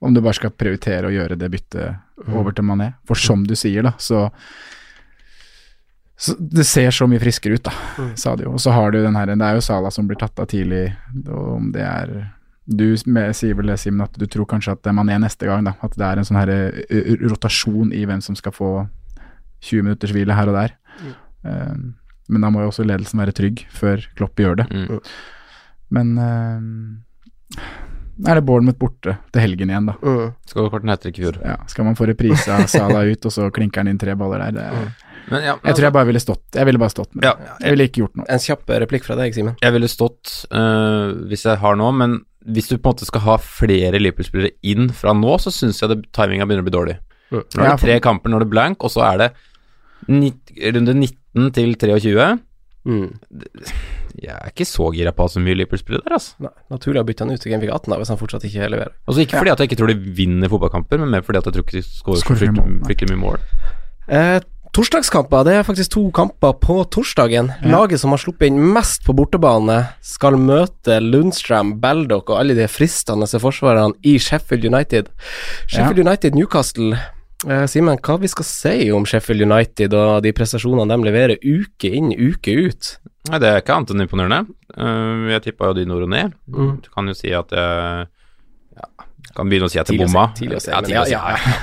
[0.00, 2.92] om du bare skal prioritere å gjøre det byttet over til Mané.
[3.08, 4.26] For som du sier, da, så,
[6.16, 7.74] så Det ser så mye friskere ut, da,
[8.18, 8.54] sa de jo.
[8.56, 10.90] Og så har du den her Det er jo Sala som blir tatt av tidlig,
[11.26, 12.14] og om det er
[12.66, 15.76] Du sier vel det, Simen, at du tror kanskje at man er neste gang, da.
[15.80, 18.72] At det er en sånn her ø, rotasjon i hvem som skal få
[19.62, 20.74] 20 minutters hvile her og der.
[21.46, 21.76] Eh,
[22.28, 24.66] men da må jo også ledelsen være trygg før Klopp gjør det.
[24.74, 24.98] Mm.
[25.94, 27.60] Men eh,
[28.24, 29.96] er det Bournemouth borte til helgen igjen, da.
[30.00, 30.30] Mm.
[30.48, 31.40] Skal kort en ikke fjor.
[31.44, 34.46] Ja, skal man få reprise av Salah ut, og så klinker han inn tre baller
[34.46, 34.56] der?
[34.56, 37.32] Det, Men ja, jeg tror jeg bare ville stått Jeg ville bare stått med det.
[37.32, 37.56] Ja.
[37.64, 38.28] Jeg ville ikke gjort noe.
[38.32, 39.58] En kjapp replikk fra deg, Simen.
[39.62, 43.24] Jeg ville stått øh, hvis jeg har noe, men hvis du på en måte skal
[43.26, 46.96] ha flere Liverpool-spillere inn fra nå, så syns jeg det, timinga begynner å bli dårlig.
[47.34, 47.42] Mm.
[47.42, 49.30] Nå er det tre kamper, når det er blank, og så er det
[50.06, 52.28] runde 19 til 23.
[52.86, 53.08] Mm.
[54.22, 56.34] Jeg er ikke så gira på å ha så mye Liverpool-spillere der, altså.
[56.46, 58.92] Nei, naturlig å bytte han ut til Gameweek 18 da, hvis han fortsatt ikke leverer.
[59.06, 61.56] Altså Ikke fordi at jeg ikke tror de vinner fotballkamper, men mer fordi at jeg
[61.56, 63.42] tror ikke de skårer fryktelig mål, fryktelig mye mål.
[64.06, 64.38] Eh,
[64.76, 67.50] torsdagskamper, det er faktisk to kamper på torsdagen.
[67.66, 72.68] Laget som har sluppet inn mest på bortebane, skal møte Lundstrøm, Baldock og alle de
[72.70, 75.12] fristende forsvarerne i Sheffield United.
[75.66, 76.96] Sheffield United Newcastle.
[77.44, 81.90] Eh, Simen, hva vi skal si om Sheffield United og de prestasjonene de leverer uke
[81.98, 82.94] inn, uke ut?
[83.28, 84.54] Nei, det er ikke annet enn imponerende.
[84.72, 86.32] Uh, jeg tippa jo de nord og ned.
[86.48, 86.72] Mm.
[86.84, 88.06] Du kan jo si at jeg
[88.78, 88.88] ja,
[89.36, 90.30] kan begynne å si at jeg bomma.
[90.38, 91.56] tidlig å si, ja, men tidlig å si, ja, ja, ja.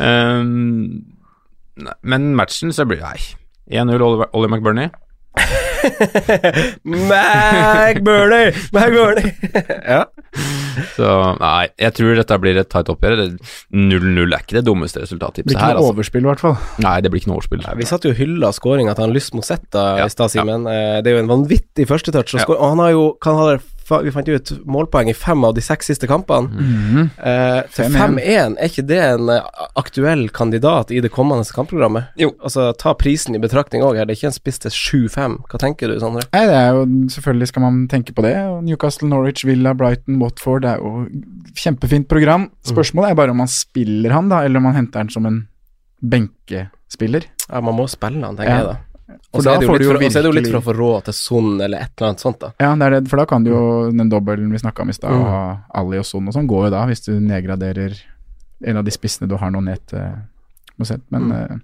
[0.00, 3.20] Um, men matchen så blir det Nei.
[3.80, 4.88] 1-0 Ollie Oliver McBurney.
[6.84, 8.52] McBurney!
[8.72, 9.36] McBurney!
[9.94, 10.04] ja.
[10.98, 11.08] Så
[11.40, 13.22] nei, jeg tror dette blir et tight oppgjør.
[13.72, 15.94] 0-0 er ikke det dummeste Det resultattipset blir ikke her, noe altså.
[15.96, 16.56] overspill, i hvert fall.
[16.84, 17.62] Nei, det blir ikke noe overspill.
[17.66, 20.66] Nei, Vi satt jo og hylla skåringa til han Lyst Mosetta Ja, i stad, Simen.
[20.68, 21.00] Ja.
[21.04, 22.34] Det er jo en vanvittig førstetouch.
[22.34, 22.48] Og, Ja.
[22.58, 23.60] og han har jo kan ha det,
[24.04, 26.48] Vi fant jo ut målpoeng i fem av de seks siste kampene.
[26.48, 27.10] Mhm.
[27.18, 27.98] Eh, til 5-1.
[28.20, 29.42] 5-1, er ikke det en eh,
[29.76, 32.08] aktuell kandidat i det kommende kampprogrammet?
[32.16, 32.30] Jo.
[32.42, 34.04] Altså, ta prisen i betraktning òg her.
[34.06, 35.38] Det er ikke en spiss til 7-5.
[35.50, 36.22] Hva tenker du, Sondre?
[36.32, 38.34] Nei, det er jo Selvfølgelig skal man tenke på det.
[38.64, 40.62] Newcastle, Norwich, Villa, Brighton, Watford.
[40.62, 41.06] Det er jo
[41.58, 42.50] kjempefint program.
[42.66, 45.48] Spørsmålet er bare om man spiller han, da, eller om man henter han som en
[46.02, 47.24] benkespiller.
[47.50, 48.56] Ja, man må spille han, tenker Ja.
[48.58, 48.76] jeg da.
[49.32, 50.74] For da får du jo virkelig og så er det jo litt for å få
[50.78, 52.52] råd til Son eller et eller annet sånt, da.
[52.60, 54.96] Ja, det er det, for da kan du jo den dobbelen vi snakka om i
[54.96, 55.58] stad, Mm.
[55.74, 57.96] Ali og Son og sånn, går jo da, hvis du nedgraderer
[58.66, 60.00] en av de spissene du har nå ned til
[60.78, 61.02] Mosett.
[61.10, 61.32] Men Mm.
[61.32, 61.56] eh,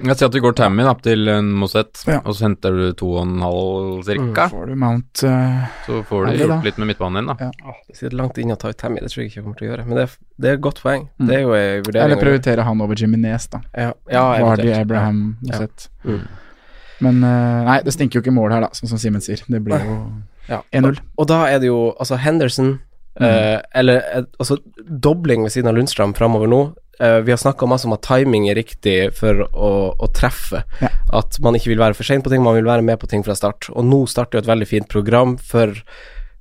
[0.00, 2.20] Jeg sier at vi går Tammy da, til en Mosett, Ja.
[2.24, 4.46] og så henter du to og en halv cirka.
[4.48, 7.50] får du Mount uh, Så får du gjort litt med midtbanen din, da.
[7.50, 7.74] Ja.
[7.88, 9.68] Det sitter langt inne å ta ut Tammy, det tror jeg ikke jeg kommer til
[9.68, 9.86] å gjøre.
[9.86, 11.08] Men det er, det er et godt poeng.
[11.20, 11.26] Mm.
[11.28, 12.04] Det er jo en vurdering.
[12.06, 13.60] Eller prioritere han over Jiminez, da.
[13.76, 14.72] Ja, ja Vardy.
[14.72, 15.66] Abraham, Ja.
[16.04, 16.20] Mm.
[17.00, 19.40] Men uh, nei, det stinker jo ikke mål her, da, sånn som Simen sier.
[19.48, 19.96] Det blir jo
[20.50, 20.62] Ja.
[20.72, 20.98] 1-0.
[21.16, 22.80] Og da er det jo altså Henderson
[23.18, 23.24] Mm.
[23.26, 26.60] eh, Eller eh, altså dobling ved siden av Lundstrøm framover nå.
[27.00, 30.60] Uh, vi har snakka masse om at timing er riktig for å, å treffe.
[30.84, 30.90] Ja.
[31.16, 33.22] At man ikke vil være for sein på ting, man vil være med på ting
[33.24, 33.70] fra start.
[33.72, 35.72] Og nå starter jo et veldig fint program for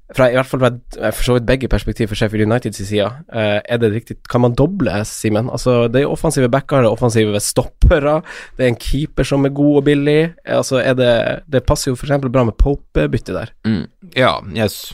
[0.09, 3.07] fra, I hvert fall fra for så vidt begge perspektiv for Sheffield Uniteds side.
[3.31, 5.47] Uh, er det riktig Kan man doble, Simen?
[5.53, 8.15] Altså, det er offensive backer, det er offensive stoppere,
[8.57, 10.17] det er en keeper som er god og billig.
[10.43, 11.11] Altså, er det
[11.47, 12.17] Det passer jo f.eks.
[12.27, 13.53] bra med Pope-byttet der.
[13.69, 13.85] Mm.
[14.17, 14.91] Ja, jeg, s-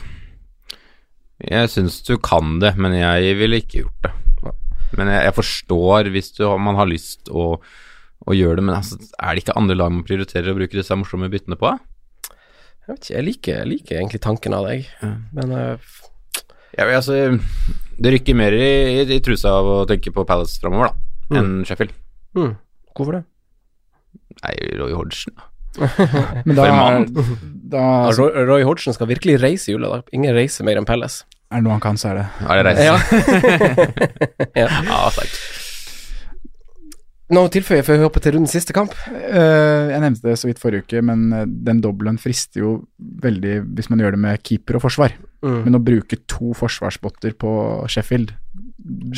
[1.42, 4.12] jeg syns du kan det, men jeg ville ikke gjort det.
[4.96, 7.56] Men jeg, jeg forstår hvis du, man har lyst å,
[8.24, 10.96] å gjøre det, men altså, er det ikke andre lag man prioriterer å bruke disse
[10.96, 11.72] morsomme byttene på?
[12.86, 14.86] Jeg vet ikke, jeg liker, jeg liker egentlig tanken av deg,
[15.34, 15.94] men uh...
[16.76, 17.16] Ja, altså,
[17.96, 18.68] det rykker mer i,
[19.00, 21.96] i, i trusa av å tenke på Palace framover, da, enn Sheffield.
[22.38, 22.54] mm,
[22.94, 23.24] hvorfor det?
[24.44, 25.50] Nei, Roy Hodgson, da.
[25.78, 27.06] Men da, For er, mann.
[27.72, 27.84] da
[28.16, 30.02] Roy, Roy Hodgson skal virkelig reise i jula, da.
[30.16, 31.22] Ingen reiser mer enn Pelles.
[31.50, 32.82] er det noe han kan, så er det Er det reist?
[34.62, 34.68] Ja.
[34.86, 35.38] ja sterkt.
[37.26, 38.92] Noe å tilføye før vi hopper til rundens siste kamp?
[39.10, 42.68] Uh, Jeg nevnte det så vidt forrige uke, men eh, den dobbelen frister jo
[43.24, 45.16] veldig hvis man gjør det med keeper og forsvar.
[45.42, 45.56] Mm.
[45.66, 47.50] Men å bruke to forsvarsbotter på
[47.90, 48.30] Sheffield,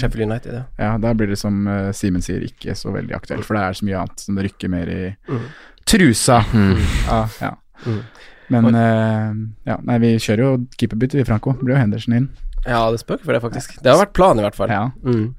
[0.00, 0.62] Sheffield United, ja.
[0.80, 3.44] ja, da blir det som uh, Simen sier, ikke så veldig aktuelt.
[3.44, 5.44] For det er så mye annet som det rykker mer i Mm.
[5.88, 6.42] Trusa.
[6.52, 6.76] Mm.
[7.08, 7.54] Ja, ja.
[7.86, 8.02] Mm.
[8.48, 9.32] Men uh,
[9.68, 11.54] ja, nei, vi kjører jo keeperbytte, vi, Franco.
[11.58, 12.28] Det blir jo Henderson inn.
[12.64, 13.76] Ja, det spøker for det, faktisk.
[13.84, 14.72] Det har vært planen, i hvert fall.
[14.72, 14.88] Ja.
[15.04, 15.34] Mm.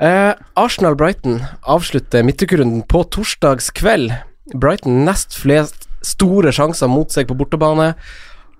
[0.00, 4.14] Uh, Arsenal-Brighton avslutter midtukerunden på torsdagskveld.
[4.54, 7.92] Brighton nest flest store sjanser mot seg på bortebane.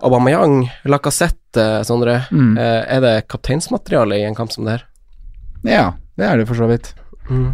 [0.04, 2.22] Aubameyang, Lacassette, Sondre.
[2.32, 2.54] Mm.
[2.56, 4.86] Uh, er det kapteinsmateriale i en kamp som det her?
[5.68, 6.94] ja, det er det for så vidt.
[7.28, 7.52] Mm.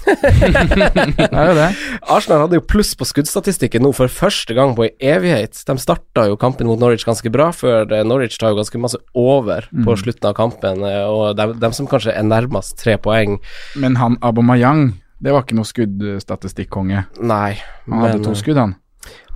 [0.10, 1.68] Det er jo det.
[2.10, 5.58] Arsenal hadde jo pluss på skuddstatistikken nå for første gang på en evighet.
[5.68, 9.00] De starta jo kampen mot Norwich ganske bra, før eh, Norwich tar jo ganske masse
[9.14, 9.98] over på Mm.
[10.02, 10.82] slutten av kampen.
[10.84, 13.38] eh, Og dem, de, som kanskje er nærmest tre poeng,
[13.76, 17.06] Men han Abomayang, det var ikke noe skuddstatistikkonge.
[17.20, 17.58] nei.
[17.88, 18.74] Han hadde men, to eh, skudd, han.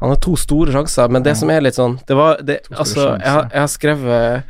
[0.01, 1.35] Han har to store sjanser, men det Ja.
[1.41, 4.45] som er litt sånn Det var det, Altså, jeg, jeg har skrevet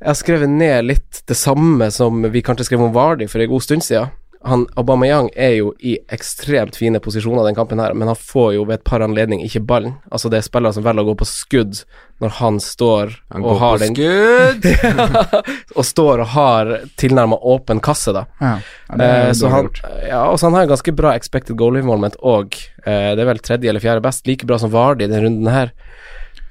[0.00, 3.48] Jeg har skrevet ned litt det samme som vi kanskje skrev om Vardy for en
[3.48, 4.10] god stund siden.
[4.46, 8.64] Han Aubameyang er jo i ekstremt fine posisjoner den kampen her, men han får jo
[8.68, 9.96] ved et par anledninger ikke ballen.
[10.10, 11.80] Altså, det er spillere som velger å gå på skudd
[12.22, 14.68] når han står Han og går har på den skudd!
[15.76, 18.24] Og står og har tilnærma åpen kasse, da.
[18.40, 18.54] Ja,
[18.94, 19.68] det er Eh, så han,
[20.06, 22.54] ja, og så han har en ganske bra expected goal involvement og
[22.86, 25.50] eh, det er vel tredje eller fjerde best, like bra som Vardi i denne runden
[25.52, 25.72] her.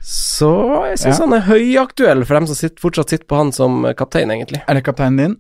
[0.06, 0.52] Så
[0.92, 1.26] jeg syns Ja.
[1.26, 4.62] han er høyaktuell for dem som sitter, fortsatt sitter på han som kaptein, egentlig.
[4.68, 5.38] Er det kapteinen din?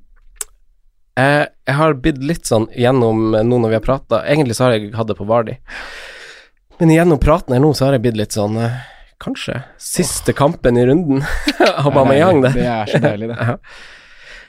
[1.15, 4.73] Eh, jeg har blitt litt sånn gjennom nå når vi har prata Egentlig så har
[4.75, 5.53] jeg hatt det på Vardy,
[6.81, 8.81] men gjennom praten her nå så har jeg blitt litt sånn eh,
[9.23, 11.21] Kanskje siste kampen i runden.
[11.85, 12.57] Aubameyang der.
[12.57, 13.37] Det er så deilig, det.
[13.47, 13.55] Ja.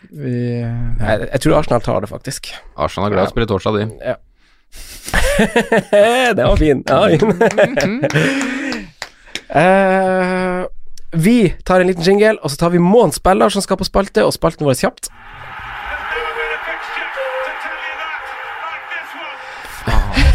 [0.07, 0.73] Vi, ja.
[1.01, 2.51] Jeg, jeg tror Arsenal tar det, faktisk.
[2.75, 3.87] Arsenal er glad i å spille torsdag, de.
[4.05, 4.17] Ja.
[6.37, 6.83] det var fin.
[6.87, 8.05] Ja, fin.
[9.49, 10.67] Eh,
[11.17, 12.83] vi tar en liten jingle, og så tar vi
[13.15, 15.11] spiller som skal på spalte, og spalten vår kjapt.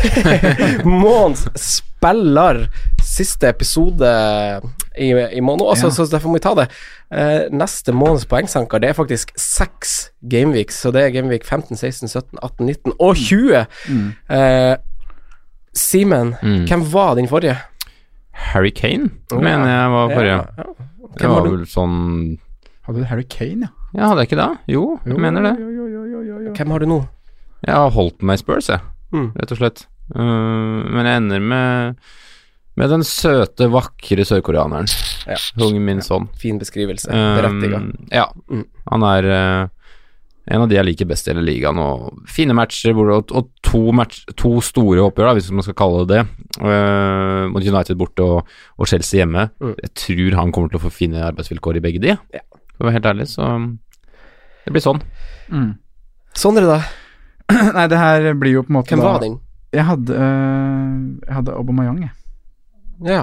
[0.86, 1.46] Månedens
[1.78, 2.66] spiller.
[3.04, 4.08] Siste episode
[4.98, 5.94] i, i måneden, altså, Ja.
[5.96, 6.68] så derfor må vi ta det.
[7.12, 12.08] Eh, neste måneds poengsanker, det er faktisk seks gameweeks, så det er gameweek 15, 16,
[12.10, 13.66] 17, 18, 19 og 20.
[13.90, 14.14] Mm.
[14.30, 14.76] Eh,
[15.74, 16.66] Simen, Mm.
[16.68, 17.58] hvem var din forrige?
[18.34, 20.32] Harry Kane, mener jeg var forrige.
[20.32, 20.64] Ja, ja.
[21.18, 22.38] Det var vel sånn
[22.88, 23.70] Hadde du Harry Kane, ja?
[24.02, 24.58] Ja, hadde jeg ikke det?
[24.68, 25.54] Jo, jeg mener det.
[25.60, 26.54] Jo, jo, jo, jo, jo, jo.
[26.56, 27.08] Hvem har du nå?
[27.68, 28.80] Jeg har holdt meg i Spurs, jeg,
[29.14, 29.32] Mm.
[29.36, 29.86] rett og slett.
[30.16, 32.02] Uh, men jeg ender med
[32.80, 34.88] med den søte, vakre sørkoreaneren.
[35.28, 35.36] Ja.
[35.60, 36.30] Hung min sånn.
[36.40, 37.12] Fin beskrivelse.
[37.12, 37.82] Um, Berettiga.
[38.16, 38.30] ja.
[38.48, 38.64] Mm.
[38.94, 39.82] Han er uh,
[40.52, 41.80] en av de jeg liker best i hele ligaen.
[41.82, 46.06] Og fine matcher og, og to, match, to store oppgjør, da, hvis man skal kalle
[46.10, 46.48] det det.
[46.60, 49.46] eh, mot United borte og, og Chelsea hjemme.
[49.62, 49.76] Mm.
[49.86, 52.16] Jeg tror han kommer til å få fine arbeidsvilkår i begge de.
[52.34, 52.44] Ja.
[52.74, 53.52] For å være helt ærlig, så
[54.66, 55.04] det blir sånn.
[55.54, 55.70] Mm.
[56.42, 56.82] Sondre, da?
[57.78, 59.38] Nei, det her blir jo på en måte Hvem var din?
[59.72, 60.96] Jeg hadde, uh,
[61.28, 62.12] jeg hadde Aubameyang, jeg.
[63.08, 63.22] Ja.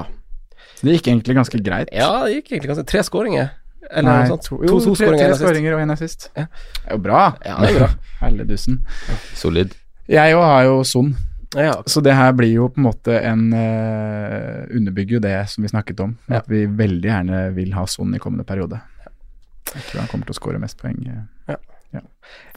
[0.82, 1.88] Det gikk egentlig ganske greit.
[1.92, 3.50] ja, det gikk egentlig ganske Tre skåringer.
[3.90, 4.42] Eller Nei, noe sånt.
[4.48, 5.44] to, To, jo, to tre, skåringer, tre en assist.
[5.44, 6.26] skåringer og én assist.
[6.36, 6.44] Ja.
[6.48, 7.20] Det er jo bra.
[7.46, 7.88] Ja, det er bra.
[8.22, 8.80] Helledusen.
[9.38, 9.74] Solid.
[10.08, 11.14] Jeg òg har jo Son,
[11.56, 15.64] Ja, så det her blir jo på en måte en uh, Underbygger jo det som
[15.64, 16.42] vi snakket om, Ja.
[16.42, 18.80] at vi veldig gjerne vil ha Son i kommende periode.
[19.74, 21.00] Jeg tror han kommer til å skåre mest poeng.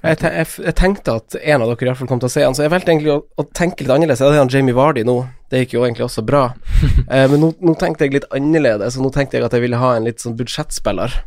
[0.02, 2.34] Jeg, te jeg, jeg tenkte at en av dere i hvert fall kom til å
[2.34, 4.20] se han, så jeg valgte egentlig å, å tenke litt annerledes.
[4.20, 5.14] Jeg hadde han Jamie Vardy nå,
[5.54, 6.48] det gikk jo egentlig også bra.
[7.14, 9.80] eh, men nå, nå tenkte jeg litt annerledes, og nå tenkte jeg at jeg ville
[9.80, 11.20] ha en litt sånn budsjettspiller.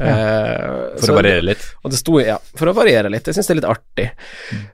[0.00, 1.64] Eh, For så å variere litt.
[1.84, 3.28] Og det sto, ja, for å variere litt.
[3.28, 4.08] Jeg syns det er litt artig.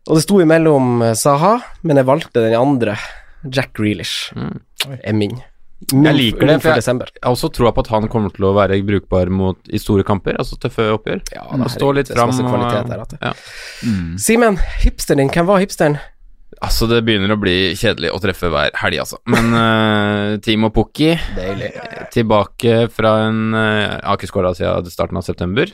[0.07, 2.95] Og det sto imellom Saha, men jeg valgte den andre.
[3.43, 4.61] Jack Grealish Mm.
[5.03, 5.41] er min.
[5.87, 6.83] Jeg liker det, for jeg-.
[6.83, 10.03] Jeg har også troa på at han kommer til å være brukbar mot, i store
[10.07, 11.21] kamper, altså tøffe oppgjør.
[11.37, 11.45] Ja,
[11.95, 12.33] litt det er så fram.
[12.33, 13.09] masse Mm.
[13.13, 13.33] det- ja.
[14.19, 15.99] Simen, hipsteren din, hvem var hipsteren?
[16.61, 19.19] Altså, det begynner å bli kjedelig å treffe hver helg, altså.
[19.31, 21.71] Men uh, Timo Pukki Deilig.
[22.11, 25.71] tilbake fra en uh, Har ikke skåra siden starten av september.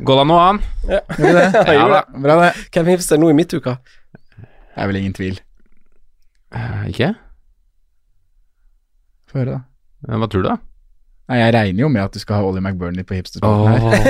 [0.00, 0.62] Går det an nå, han?
[0.88, 1.00] Ja.
[1.18, 1.34] Det?
[1.66, 2.02] Ja, ja, da.
[2.16, 2.52] Bra, det.
[2.72, 3.76] Hvem er hipster nå i midtuka?
[4.38, 5.40] Det er vel ingen tvil.
[6.54, 7.12] Uh, ikke?
[9.36, 10.16] Få høre, da.
[10.16, 10.56] Hva tror du, da?
[11.26, 14.04] Nei, jeg regner jo med at du skal ha Ollie McBurney på hipsterspalten her.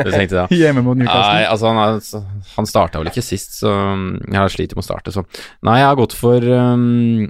[0.00, 0.46] det tenkte jeg.
[0.62, 1.34] Hjemme mot Newcastle.
[1.36, 4.80] Nei, altså han, er, han starta vel ikke sist, så um, jeg har slitt med
[4.80, 5.26] å starte, så
[5.68, 7.28] Nei, jeg har gått for um,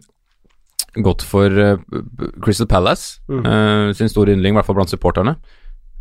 [1.03, 1.81] Gått for uh,
[2.45, 3.43] Crystal Palace, Mm.
[3.49, 5.35] uh, sin store yndling, i hvert fall blant supporterne.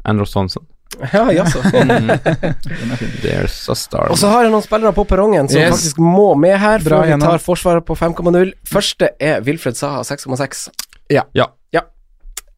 [0.05, 0.67] Andros Thompson.
[1.15, 1.61] Ja, jaså.
[3.23, 4.09] There's a star.
[4.11, 5.71] Og så har jeg noen spillere på perrongen som Yes.
[5.77, 8.51] faktisk må med her, Bra vi tar Forsvaret på 5,0.
[8.67, 10.67] Første er Wilfred Saha 6,6.
[11.11, 11.35] Ja.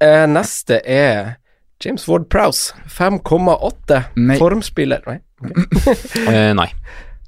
[0.03, 1.35] Eh, neste er
[1.83, 4.03] James Ward Prowse 5,8.
[4.39, 5.19] Formspiller Nei.
[6.33, 6.69] Eh, nei.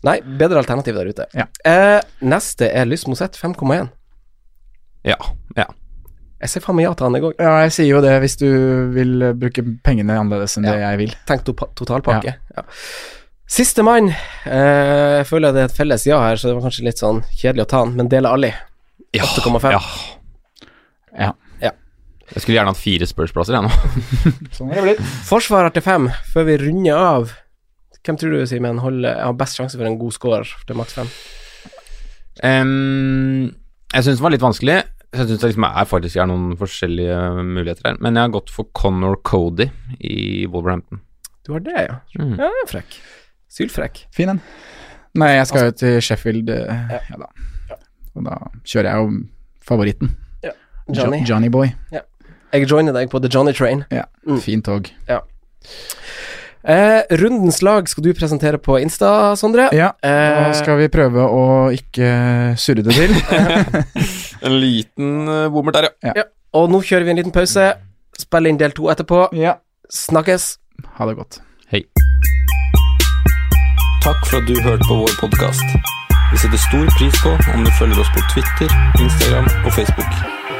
[0.05, 1.25] Nei, bedre alternativ der ute.
[1.33, 1.47] Ja.
[1.65, 3.89] Eh, neste er Lys Mosett 5,1.
[5.05, 5.17] Ja.
[5.57, 5.65] ja.
[6.41, 7.33] Jeg ser faen meg ja til han, i går.
[7.41, 8.47] Ja, jeg sier jo det hvis du
[8.93, 11.15] vil bruke pengene annerledes enn det jeg vil.
[11.29, 12.35] Tenk to totalpakke.
[12.55, 12.65] Ja.
[13.49, 14.11] Siste mann.
[14.45, 17.23] Eh, jeg føler det er et felles ja her, så det var kanskje litt sånn
[17.33, 18.53] kjedelig å ta han, men Dele Alli.
[19.15, 19.25] Ja.
[19.25, 19.73] 8,5.
[21.19, 21.31] Ja.
[21.61, 21.71] Ja.
[22.33, 23.71] Jeg skulle gjerne hatt fire Spurs-plasser, jeg nå.
[24.57, 25.01] Sånn er det blitt.
[25.29, 27.35] Forsvarer til fem, før vi runder av.
[28.05, 31.07] Hvem tror du, Simen, har best sjanse for en god scorer til maks fem?
[32.43, 33.53] Um,
[33.93, 34.75] jeg syns det var litt vanskelig.
[35.15, 37.99] Jeg syns det liksom er faktisk er noen forskjellige muligheter her.
[38.03, 39.69] Men jeg har gått for Connor Cody
[40.03, 41.01] i Wolverhampton.
[41.45, 41.99] Du har det, ja.
[42.19, 42.35] Mm.
[42.41, 42.99] Ja, det er frekk.
[43.55, 44.03] Sylfrekk.
[44.13, 44.41] Fin en.
[45.15, 46.99] Nei, jeg skal jo til Sheffield, Ja.
[47.07, 47.79] ja da.
[48.15, 48.35] Og da
[48.67, 49.09] kjører jeg jo
[49.65, 50.11] favoritten.
[50.89, 51.19] Johnny.
[51.23, 51.71] Jo Johnny Boy.
[52.53, 53.85] Jeg joiner deg på The Johnny Train.
[53.91, 54.39] Ja, Mm.
[54.41, 54.89] fint tog.
[56.67, 59.69] Eh, rundens lag skal du presentere på Insta, Sondre.
[59.73, 63.13] Ja, Eh, nå skal vi prøve å ikke surre det til.
[64.45, 66.23] En liten uh, bommert der, ja.
[66.53, 67.73] Og nå kjører vi en liten pause.
[68.17, 69.27] Spiller inn del to etterpå.
[69.33, 69.55] ja.
[69.91, 70.57] Snakkes.
[70.97, 71.39] Ha det godt.
[71.69, 71.83] Hei.
[74.03, 75.61] Takk for at du hørte på vår podkast.
[76.31, 78.69] Vi setter stor pris på om du følger oss på Twitter,
[79.01, 80.44] Instagram og Facebook.